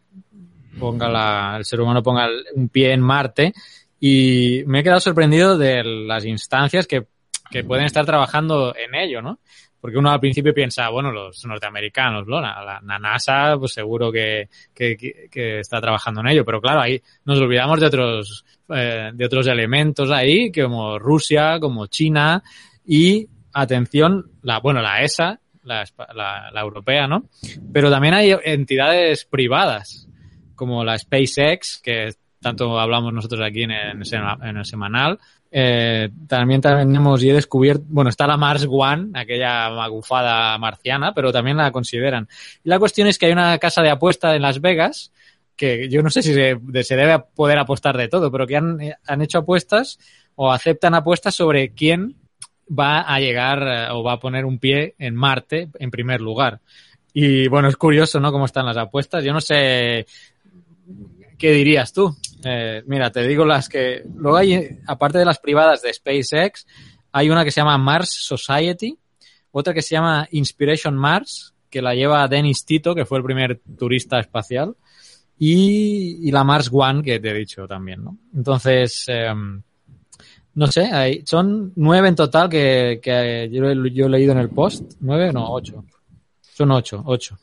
ponga 0.78 1.08
la, 1.08 1.56
el 1.58 1.64
ser 1.64 1.80
humano 1.80 2.02
ponga 2.02 2.28
un 2.54 2.68
pie 2.68 2.92
en 2.92 3.00
Marte 3.00 3.52
y 4.00 4.62
me 4.66 4.80
he 4.80 4.82
quedado 4.82 5.00
sorprendido 5.00 5.56
de 5.56 5.82
las 5.84 6.24
instancias 6.24 6.86
que, 6.86 7.06
que 7.50 7.64
pueden 7.64 7.84
estar 7.84 8.04
trabajando 8.04 8.74
en 8.76 8.94
ello, 8.94 9.22
¿no? 9.22 9.38
Porque 9.84 9.98
uno 9.98 10.10
al 10.10 10.18
principio 10.18 10.54
piensa, 10.54 10.88
bueno, 10.88 11.12
los 11.12 11.44
norteamericanos, 11.44 12.26
¿no? 12.26 12.40
La, 12.40 12.80
NASA, 12.98 13.54
pues 13.58 13.74
seguro 13.74 14.10
que, 14.10 14.48
que, 14.74 15.58
está 15.60 15.78
trabajando 15.78 16.22
en 16.22 16.28
ello, 16.28 16.42
pero 16.42 16.58
claro, 16.58 16.80
ahí 16.80 17.02
nos 17.26 17.38
olvidamos 17.38 17.78
de 17.80 17.86
otros, 17.88 18.46
eh, 18.74 19.10
de 19.12 19.26
otros 19.26 19.46
elementos 19.46 20.10
ahí, 20.10 20.50
como 20.50 20.98
Rusia, 20.98 21.58
como 21.60 21.86
China 21.88 22.42
y, 22.86 23.28
atención, 23.52 24.30
la, 24.40 24.58
bueno, 24.60 24.80
la 24.80 25.02
ESA, 25.02 25.38
la, 25.64 25.84
la, 26.14 26.60
europea, 26.62 27.06
¿no? 27.06 27.28
Pero 27.70 27.90
también 27.90 28.14
hay 28.14 28.34
entidades 28.42 29.26
privadas, 29.26 30.08
como 30.54 30.82
la 30.82 30.98
SpaceX, 30.98 31.78
que 31.84 32.14
tanto 32.40 32.80
hablamos 32.80 33.12
nosotros 33.12 33.42
aquí 33.46 33.64
en 33.64 33.72
en 33.72 34.56
el 34.56 34.64
semanal. 34.64 35.18
Eh, 35.56 36.10
también 36.26 36.60
tenemos 36.60 37.22
y 37.22 37.30
he 37.30 37.32
descubierto, 37.32 37.84
bueno, 37.86 38.10
está 38.10 38.26
la 38.26 38.36
Mars 38.36 38.66
One, 38.68 39.10
aquella 39.14 39.70
magufada 39.70 40.58
marciana, 40.58 41.14
pero 41.14 41.32
también 41.32 41.58
la 41.58 41.70
consideran. 41.70 42.28
Y 42.64 42.68
la 42.68 42.80
cuestión 42.80 43.06
es 43.06 43.18
que 43.18 43.26
hay 43.26 43.32
una 43.32 43.56
casa 43.58 43.80
de 43.80 43.90
apuesta 43.90 44.34
en 44.34 44.42
Las 44.42 44.60
Vegas, 44.60 45.12
que 45.54 45.88
yo 45.88 46.02
no 46.02 46.10
sé 46.10 46.24
si 46.24 46.34
se, 46.34 46.58
se 46.82 46.96
debe 46.96 47.20
poder 47.36 47.56
apostar 47.58 47.96
de 47.96 48.08
todo, 48.08 48.32
pero 48.32 48.48
que 48.48 48.56
han, 48.56 48.80
eh, 48.80 48.96
han 49.06 49.22
hecho 49.22 49.38
apuestas 49.38 50.00
o 50.34 50.50
aceptan 50.50 50.92
apuestas 50.92 51.36
sobre 51.36 51.72
quién 51.72 52.16
va 52.68 53.02
a 53.02 53.20
llegar 53.20 53.62
eh, 53.62 53.92
o 53.92 54.02
va 54.02 54.14
a 54.14 54.20
poner 54.20 54.44
un 54.44 54.58
pie 54.58 54.96
en 54.98 55.14
Marte 55.14 55.68
en 55.78 55.92
primer 55.92 56.20
lugar. 56.20 56.58
Y 57.12 57.46
bueno, 57.46 57.68
es 57.68 57.76
curioso, 57.76 58.18
¿no? 58.18 58.32
Cómo 58.32 58.46
están 58.46 58.66
las 58.66 58.76
apuestas. 58.76 59.22
Yo 59.22 59.32
no 59.32 59.40
sé 59.40 60.04
qué 61.38 61.52
dirías 61.52 61.92
tú. 61.92 62.16
Eh, 62.44 62.82
mira, 62.86 63.10
te 63.10 63.26
digo 63.26 63.44
las 63.44 63.68
que. 63.68 64.02
Luego 64.16 64.36
hay, 64.36 64.78
aparte 64.86 65.18
de 65.18 65.24
las 65.24 65.38
privadas 65.38 65.82
de 65.82 65.92
SpaceX, 65.92 66.66
hay 67.12 67.30
una 67.30 67.44
que 67.44 67.50
se 67.50 67.60
llama 67.60 67.78
Mars 67.78 68.10
Society, 68.12 68.96
otra 69.52 69.72
que 69.72 69.82
se 69.82 69.94
llama 69.94 70.26
Inspiration 70.32 70.94
Mars, 70.96 71.54
que 71.70 71.80
la 71.82 71.94
lleva 71.94 72.26
Dennis 72.28 72.64
Tito, 72.64 72.94
que 72.94 73.04
fue 73.06 73.18
el 73.18 73.24
primer 73.24 73.60
turista 73.78 74.18
espacial, 74.20 74.74
y, 75.38 76.28
y 76.28 76.30
la 76.30 76.44
Mars 76.44 76.70
One, 76.72 77.02
que 77.02 77.18
te 77.20 77.30
he 77.30 77.34
dicho 77.34 77.66
también, 77.66 78.04
¿no? 78.04 78.16
Entonces, 78.34 79.04
em, 79.08 79.62
no 80.54 80.66
sé, 80.68 80.82
hay, 80.92 81.22
son 81.26 81.72
nueve 81.76 82.08
en 82.08 82.14
total 82.14 82.48
que, 82.48 83.00
que 83.02 83.48
yo, 83.52 83.68
he- 83.68 83.90
yo 83.92 84.06
he 84.06 84.08
leído 84.10 84.32
en 84.32 84.38
el 84.38 84.50
post. 84.50 84.92
¿Nueve? 85.00 85.32
No, 85.32 85.50
ocho. 85.52 85.84
Son 86.40 86.70
ocho, 86.70 87.02
ocho. 87.06 87.36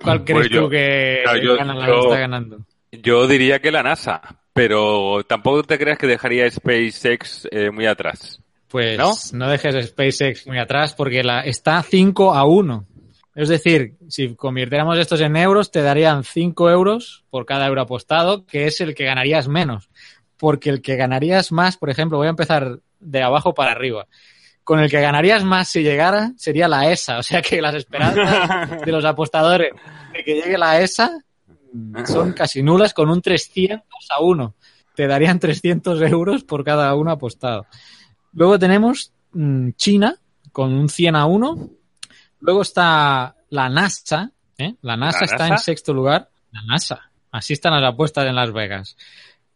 ¿Cuál 0.00 0.22
Pues 0.22 0.36
crees 0.36 0.50
yo- 0.50 0.64
tú 0.64 0.70
que 0.70 1.20
claro, 1.24 1.42
yo- 1.42 1.56
gana 1.56 1.74
la 1.74 1.86
yo- 1.88 1.94
que 1.94 2.00
está 2.06 2.18
ganando? 2.20 2.58
Yo 3.02 3.26
diría 3.26 3.60
que 3.60 3.70
la 3.70 3.82
NASA, 3.82 4.20
pero 4.52 5.24
tampoco 5.24 5.62
te 5.62 5.78
creas 5.78 5.98
que 5.98 6.06
dejaría 6.06 6.50
SpaceX 6.50 7.46
eh, 7.50 7.70
muy 7.70 7.86
atrás. 7.86 8.40
Pues 8.68 8.98
¿No? 8.98 9.12
¿No? 9.32 9.50
dejes 9.50 9.88
SpaceX 9.88 10.46
muy 10.46 10.58
atrás 10.58 10.94
porque 10.94 11.22
la 11.22 11.40
está 11.40 11.82
5 11.82 12.34
a 12.34 12.44
1. 12.44 12.86
Es 13.34 13.50
decir, 13.50 13.96
si 14.08 14.34
convirtiéramos 14.34 14.98
estos 14.98 15.20
en 15.20 15.36
euros, 15.36 15.70
te 15.70 15.82
darían 15.82 16.24
5 16.24 16.70
euros 16.70 17.24
por 17.28 17.44
cada 17.44 17.66
euro 17.66 17.82
apostado, 17.82 18.46
que 18.46 18.66
es 18.66 18.80
el 18.80 18.94
que 18.94 19.04
ganarías 19.04 19.46
menos. 19.46 19.90
Porque 20.38 20.70
el 20.70 20.80
que 20.80 20.96
ganarías 20.96 21.52
más, 21.52 21.76
por 21.76 21.90
ejemplo, 21.90 22.16
voy 22.16 22.28
a 22.28 22.30
empezar 22.30 22.78
de 22.98 23.22
abajo 23.22 23.52
para 23.52 23.72
arriba. 23.72 24.06
Con 24.64 24.80
el 24.80 24.90
que 24.90 25.00
ganarías 25.00 25.44
más 25.44 25.68
si 25.68 25.82
llegara 25.82 26.32
sería 26.38 26.66
la 26.66 26.90
ESA. 26.90 27.18
O 27.18 27.22
sea 27.22 27.42
que 27.42 27.60
las 27.60 27.74
esperanzas 27.74 28.80
de 28.84 28.90
los 28.90 29.04
apostadores 29.04 29.70
de 30.14 30.24
que 30.24 30.34
llegue 30.34 30.56
la 30.56 30.80
ESA 30.80 31.12
son 32.06 32.32
casi 32.32 32.62
nulas 32.62 32.94
con 32.94 33.10
un 33.10 33.22
300 33.22 33.80
a 34.10 34.22
1. 34.22 34.54
Te 34.94 35.06
darían 35.06 35.38
300 35.38 36.00
euros 36.02 36.44
por 36.44 36.64
cada 36.64 36.94
uno 36.94 37.10
apostado. 37.10 37.66
Luego 38.32 38.58
tenemos 38.58 39.12
mm, 39.32 39.70
China 39.76 40.16
con 40.52 40.72
un 40.72 40.88
100 40.88 41.16
a 41.16 41.26
1. 41.26 41.70
Luego 42.40 42.62
está 42.62 43.36
la 43.50 43.68
NASA. 43.68 44.30
¿eh? 44.58 44.74
La 44.82 44.96
NASA 44.96 45.20
¿La 45.20 45.26
está 45.26 45.48
NASA? 45.48 45.54
en 45.54 45.58
sexto 45.58 45.92
lugar. 45.92 46.30
La 46.52 46.62
NASA. 46.62 47.10
Así 47.30 47.52
están 47.52 47.72
las 47.78 47.92
apuestas 47.92 48.26
en 48.26 48.34
Las 48.34 48.52
Vegas. 48.52 48.96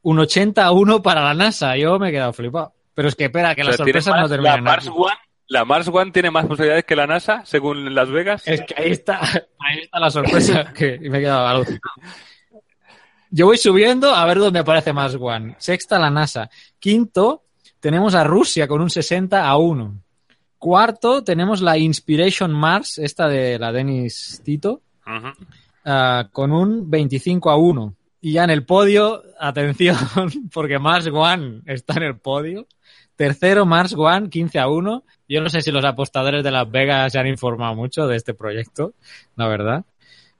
Un 0.02 0.18
80 0.18 0.64
a 0.64 0.72
1 0.72 1.02
para 1.02 1.22
la 1.22 1.34
NASA. 1.34 1.76
Yo 1.76 1.98
me 1.98 2.08
he 2.08 2.12
quedado 2.12 2.32
flipado. 2.32 2.74
Pero 2.94 3.08
es 3.08 3.14
que 3.14 3.24
espera, 3.24 3.54
que 3.54 3.62
O 3.62 3.64
las 3.64 3.76
sea, 3.76 3.84
tiene 3.84 4.02
sorpresas 4.02 4.30
no 4.30 4.44
la 4.44 4.58
terminan. 4.58 4.88
One, 4.94 5.12
la 5.50 5.64
Mars 5.64 5.88
One 5.88 6.12
tiene 6.12 6.30
más 6.30 6.46
posibilidades 6.46 6.84
que 6.84 6.94
la 6.94 7.08
NASA, 7.08 7.44
según 7.44 7.92
Las 7.92 8.08
Vegas. 8.08 8.46
Es 8.46 8.62
que 8.62 8.74
ahí 8.80 8.92
está, 8.92 9.20
ahí 9.58 9.80
está 9.82 9.98
la 9.98 10.08
sorpresa 10.08 10.72
que 10.76 10.96
me 11.00 11.18
he 11.18 11.22
quedado 11.22 11.44
alucinado. 11.44 11.80
Yo 13.30 13.46
voy 13.46 13.58
subiendo 13.58 14.14
a 14.14 14.24
ver 14.26 14.38
dónde 14.38 14.60
aparece 14.60 14.92
más 14.92 15.16
One. 15.16 15.56
Sexta 15.58 15.98
la 15.98 16.08
NASA. 16.08 16.48
Quinto 16.78 17.42
tenemos 17.80 18.14
a 18.14 18.22
Rusia 18.22 18.68
con 18.68 18.80
un 18.80 18.90
60 18.90 19.44
a 19.44 19.56
1. 19.56 20.02
Cuarto 20.56 21.24
tenemos 21.24 21.60
la 21.62 21.76
Inspiration 21.76 22.52
Mars, 22.52 22.98
esta 22.98 23.26
de 23.26 23.58
la 23.58 23.72
Denis 23.72 24.40
Tito, 24.44 24.82
ah, 25.84 26.28
con 26.30 26.52
un 26.52 26.88
25 26.88 27.50
a 27.50 27.56
1. 27.56 27.94
Y 28.20 28.32
ya 28.34 28.44
en 28.44 28.50
el 28.50 28.64
podio, 28.64 29.24
atención, 29.40 29.96
porque 30.52 30.78
Mars 30.78 31.08
One 31.08 31.62
está 31.66 31.94
en 31.94 32.02
el 32.04 32.18
podio. 32.18 32.68
Tercero, 33.20 33.66
Mars 33.66 33.94
One, 33.94 34.30
15 34.30 34.58
a 34.58 34.68
1. 34.68 35.04
Yo 35.28 35.42
no 35.42 35.50
sé 35.50 35.60
si 35.60 35.70
los 35.70 35.84
apostadores 35.84 36.42
de 36.42 36.50
Las 36.50 36.70
Vegas 36.70 37.12
se 37.12 37.18
han 37.18 37.26
informado 37.26 37.74
mucho 37.74 38.06
de 38.06 38.16
este 38.16 38.32
proyecto, 38.32 38.94
la 39.36 39.46
verdad. 39.46 39.84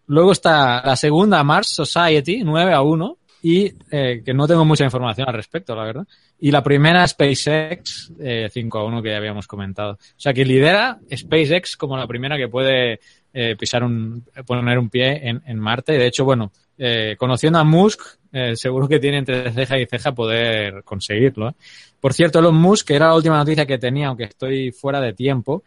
Luego 0.07 0.33
está 0.33 0.81
la 0.83 0.97
segunda, 0.97 1.45
Mars 1.45 1.75
Society, 1.75 2.41
9 2.43 2.73
a 2.73 2.81
1. 2.81 3.19
Y 3.43 3.75
eh, 3.91 4.23
que 4.25 4.33
no 4.33 4.49
tengo 4.49 4.65
mucha 4.65 4.85
información 4.85 5.29
al 5.29 5.35
respecto, 5.35 5.77
la 5.77 5.85
verdad. 5.85 6.07
Y 6.41 6.51
la 6.51 6.63
primera, 6.63 7.07
SpaceX, 7.07 8.15
eh, 8.19 8.49
5 8.51 8.79
a 8.79 8.85
1, 8.87 9.03
que 9.03 9.11
ya 9.11 9.19
habíamos 9.19 9.47
comentado. 9.47 9.93
O 9.93 9.99
sea, 10.17 10.33
que 10.33 10.47
lidera 10.47 11.01
SpaceX 11.15 11.77
como 11.77 11.99
la 11.99 12.07
primera 12.07 12.39
que 12.39 12.49
puede 12.49 13.01
eh, 13.35 13.57
pisar 13.57 13.85
un, 13.85 14.25
poner 14.47 14.79
un 14.79 14.89
pie 14.89 15.29
en, 15.29 15.43
en 15.45 15.59
Marte. 15.59 15.93
De 15.93 16.07
hecho, 16.07 16.25
bueno, 16.25 16.51
eh, 16.83 17.15
conociendo 17.19 17.59
a 17.59 17.65
Musk, 17.65 18.01
eh, 18.33 18.57
seguro 18.57 18.89
que 18.89 18.99
tiene 18.99 19.19
entre 19.19 19.53
ceja 19.53 19.79
y 19.79 19.85
ceja 19.85 20.13
poder 20.13 20.83
conseguirlo. 20.83 21.55
Por 22.01 22.15
cierto, 22.15 22.39
Elon 22.39 22.57
Musk, 22.57 22.89
que 22.89 22.95
era 22.95 23.09
la 23.09 23.15
última 23.15 23.37
noticia 23.37 23.67
que 23.67 23.79
tenía, 23.79 24.09
aunque 24.09 24.25
estoy 24.25 24.73
fuera 24.73 25.01
de 25.01 25.13
tiempo, 25.13 25.63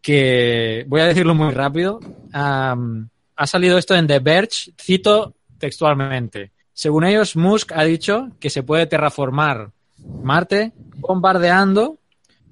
que 0.00 0.84
voy 0.88 1.00
a 1.00 1.06
decirlo 1.06 1.34
muy 1.34 1.50
rápido. 1.52 2.00
ha 2.32 3.46
salido 3.46 3.78
esto 3.78 3.94
en 3.94 4.06
The 4.06 4.18
Verge, 4.18 4.72
cito 4.80 5.34
textualmente. 5.58 6.52
Según 6.72 7.04
ellos, 7.04 7.36
Musk 7.36 7.72
ha 7.72 7.84
dicho 7.84 8.30
que 8.40 8.50
se 8.50 8.62
puede 8.62 8.86
terraformar 8.86 9.70
Marte 10.22 10.72
bombardeando 10.96 11.98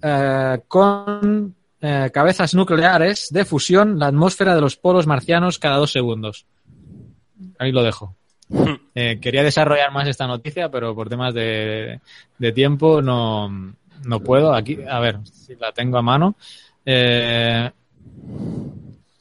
eh, 0.01 0.61
con 0.69 1.55
eh, 1.81 2.11
cabezas 2.13 2.55
nucleares 2.55 3.29
de 3.31 3.45
fusión 3.45 3.99
la 3.99 4.07
atmósfera 4.07 4.55
de 4.55 4.61
los 4.61 4.77
polos 4.77 5.07
marcianos 5.07 5.59
cada 5.59 5.77
dos 5.77 5.93
segundos. 5.93 6.47
Ahí 7.59 7.73
lo 7.73 7.83
dejo. 7.83 8.17
Eh, 8.95 9.19
quería 9.23 9.43
desarrollar 9.43 9.91
más 9.91 10.07
esta 10.07 10.27
noticia, 10.27 10.71
pero 10.71 10.95
por 10.95 11.09
temas 11.09 11.33
de, 11.33 11.99
tiempo 12.55 13.01
no, 13.01 13.75
no 14.05 14.21
puedo. 14.21 14.55
Aquí, 14.55 14.79
a 14.87 15.01
ver, 15.01 15.21
si 15.25 15.57
la 15.57 15.73
tengo 15.73 15.97
a 15.97 16.03
mano. 16.03 16.37
Eh, 16.85 17.71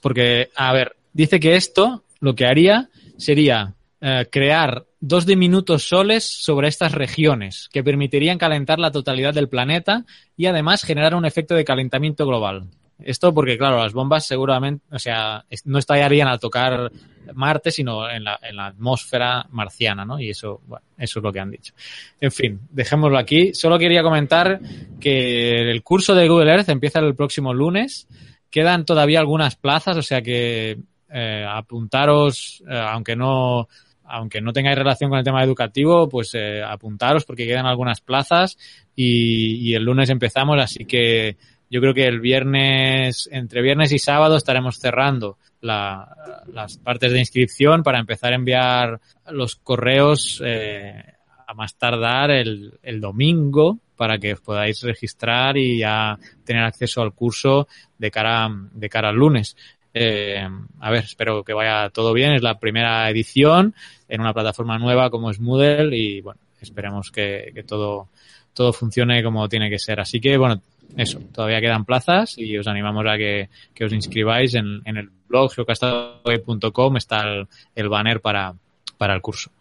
porque, 0.01 0.49
a 0.57 0.73
ver, 0.73 0.97
dice 1.13 1.39
que 1.39 1.55
esto 1.55 2.03
lo 2.19 2.35
que 2.35 2.45
haría 2.45 2.89
sería 3.17 3.73
eh, 4.01 4.27
crear 4.29 4.85
dos 4.99 5.25
diminutos 5.25 5.87
soles 5.87 6.25
sobre 6.25 6.67
estas 6.67 6.91
regiones 6.91 7.69
que 7.71 7.83
permitirían 7.83 8.37
calentar 8.37 8.79
la 8.79 8.91
totalidad 8.91 9.33
del 9.33 9.47
planeta 9.49 10.05
y 10.35 10.47
además 10.47 10.83
generar 10.83 11.15
un 11.15 11.25
efecto 11.25 11.55
de 11.55 11.65
calentamiento 11.65 12.25
global. 12.25 12.67
Esto 13.03 13.33
porque, 13.33 13.57
claro, 13.57 13.77
las 13.77 13.93
bombas 13.93 14.25
seguramente, 14.25 14.85
o 14.91 14.99
sea, 14.99 15.45
no 15.65 15.79
estallarían 15.79 16.27
al 16.27 16.39
tocar 16.39 16.91
Marte, 17.33 17.71
sino 17.71 18.09
en 18.09 18.23
la, 18.23 18.39
en 18.41 18.55
la 18.55 18.67
atmósfera 18.67 19.45
marciana, 19.51 20.05
¿no? 20.05 20.19
Y 20.19 20.29
eso, 20.29 20.61
bueno, 20.67 20.85
eso 20.97 21.19
es 21.19 21.23
lo 21.23 21.31
que 21.31 21.39
han 21.39 21.51
dicho. 21.51 21.73
En 22.19 22.31
fin, 22.31 22.59
dejémoslo 22.69 23.17
aquí. 23.17 23.53
Solo 23.53 23.77
quería 23.79 24.03
comentar 24.03 24.59
que 24.99 25.71
el 25.71 25.83
curso 25.83 26.15
de 26.15 26.27
Google 26.27 26.51
Earth 26.51 26.69
empieza 26.69 26.99
el 26.99 27.15
próximo 27.15 27.53
lunes. 27.53 28.07
Quedan 28.49 28.85
todavía 28.85 29.19
algunas 29.19 29.55
plazas, 29.55 29.97
o 29.97 30.01
sea 30.01 30.21
que 30.21 30.77
eh, 31.09 31.45
apuntaros, 31.47 32.63
eh, 32.69 32.77
aunque 32.77 33.15
no 33.15 33.67
aunque 34.13 34.41
no 34.41 34.51
tengáis 34.51 34.77
relación 34.77 35.09
con 35.09 35.19
el 35.19 35.23
tema 35.23 35.41
educativo, 35.41 36.09
pues 36.09 36.31
eh, 36.33 36.61
apuntaros 36.61 37.23
porque 37.23 37.47
quedan 37.47 37.65
algunas 37.65 38.01
plazas 38.01 38.57
y, 38.93 39.69
y, 39.69 39.73
el 39.73 39.83
lunes 39.83 40.09
empezamos, 40.09 40.59
así 40.59 40.83
que 40.83 41.37
yo 41.71 41.79
creo 41.79 41.93
que 41.93 42.05
el 42.05 42.19
viernes, 42.19 43.29
entre 43.31 43.61
viernes 43.61 43.93
y 43.93 43.97
sábado 43.97 44.35
estaremos 44.35 44.77
cerrando 44.77 45.37
la, 45.61 46.43
las 46.53 46.77
partes 46.77 47.13
de 47.13 47.19
inscripción 47.19 47.81
para 47.81 47.97
empezar 47.97 48.33
a 48.33 48.35
enviar 48.35 48.99
los 49.31 49.55
correos 49.55 50.41
eh, 50.45 51.01
a 51.47 51.53
más 51.53 51.75
tardar 51.75 52.29
el, 52.29 52.77
el 52.83 52.99
domingo 52.99 53.79
para 53.95 54.17
que 54.17 54.33
os 54.33 54.41
podáis 54.41 54.83
registrar 54.83 55.55
y 55.55 55.77
ya 55.79 56.19
tener 56.43 56.63
acceso 56.63 57.01
al 57.01 57.13
curso 57.13 57.69
de 57.97 58.11
cara, 58.11 58.49
de 58.73 58.89
cara 58.89 59.07
al 59.07 59.15
lunes. 59.15 59.55
Eh, 59.93 60.45
a 60.79 60.91
ver, 60.91 61.05
espero 61.05 61.43
que 61.45 61.53
vaya 61.53 61.89
todo 61.89 62.11
bien. 62.11 62.33
Es 62.33 62.41
la 62.41 62.59
primera 62.59 63.09
edición 63.09 63.73
en 64.09 64.19
una 64.19 64.33
plataforma 64.33 64.77
nueva 64.77 65.09
como 65.09 65.31
es 65.31 65.39
Moodle 65.39 65.95
y 65.95 66.19
bueno, 66.19 66.41
esperemos 66.59 67.11
que, 67.11 67.51
que 67.53 67.63
todo, 67.63 68.09
todo 68.53 68.73
funcione 68.73 69.23
como 69.23 69.47
tiene 69.47 69.69
que 69.69 69.79
ser. 69.79 70.01
Así 70.01 70.19
que 70.19 70.35
bueno, 70.35 70.61
eso, 70.97 71.19
todavía 71.33 71.61
quedan 71.61 71.85
plazas 71.85 72.37
y 72.37 72.57
os 72.57 72.67
animamos 72.67 73.05
a 73.07 73.17
que, 73.17 73.49
que 73.73 73.85
os 73.85 73.93
inscribáis 73.93 74.53
en, 74.55 74.81
en 74.85 74.97
el 74.97 75.09
blog 75.27 75.53
geocastaway.com 75.53 76.97
está 76.97 77.21
el, 77.21 77.47
el 77.75 77.89
banner 77.89 78.21
para, 78.21 78.53
para 78.97 79.15
el 79.15 79.21
curso. 79.21 79.51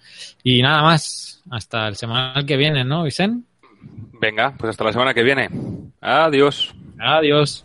Y 0.42 0.62
nada 0.62 0.82
más, 0.82 1.42
hasta 1.50 1.88
el 1.88 1.96
semana 1.96 2.44
que 2.44 2.56
viene, 2.56 2.84
¿no, 2.84 3.04
Vicente? 3.04 3.46
Venga, 4.20 4.54
pues 4.58 4.70
hasta 4.70 4.84
la 4.84 4.92
semana 4.92 5.14
que 5.14 5.22
viene. 5.22 5.48
Adiós. 6.00 6.74
Adiós. 6.98 7.64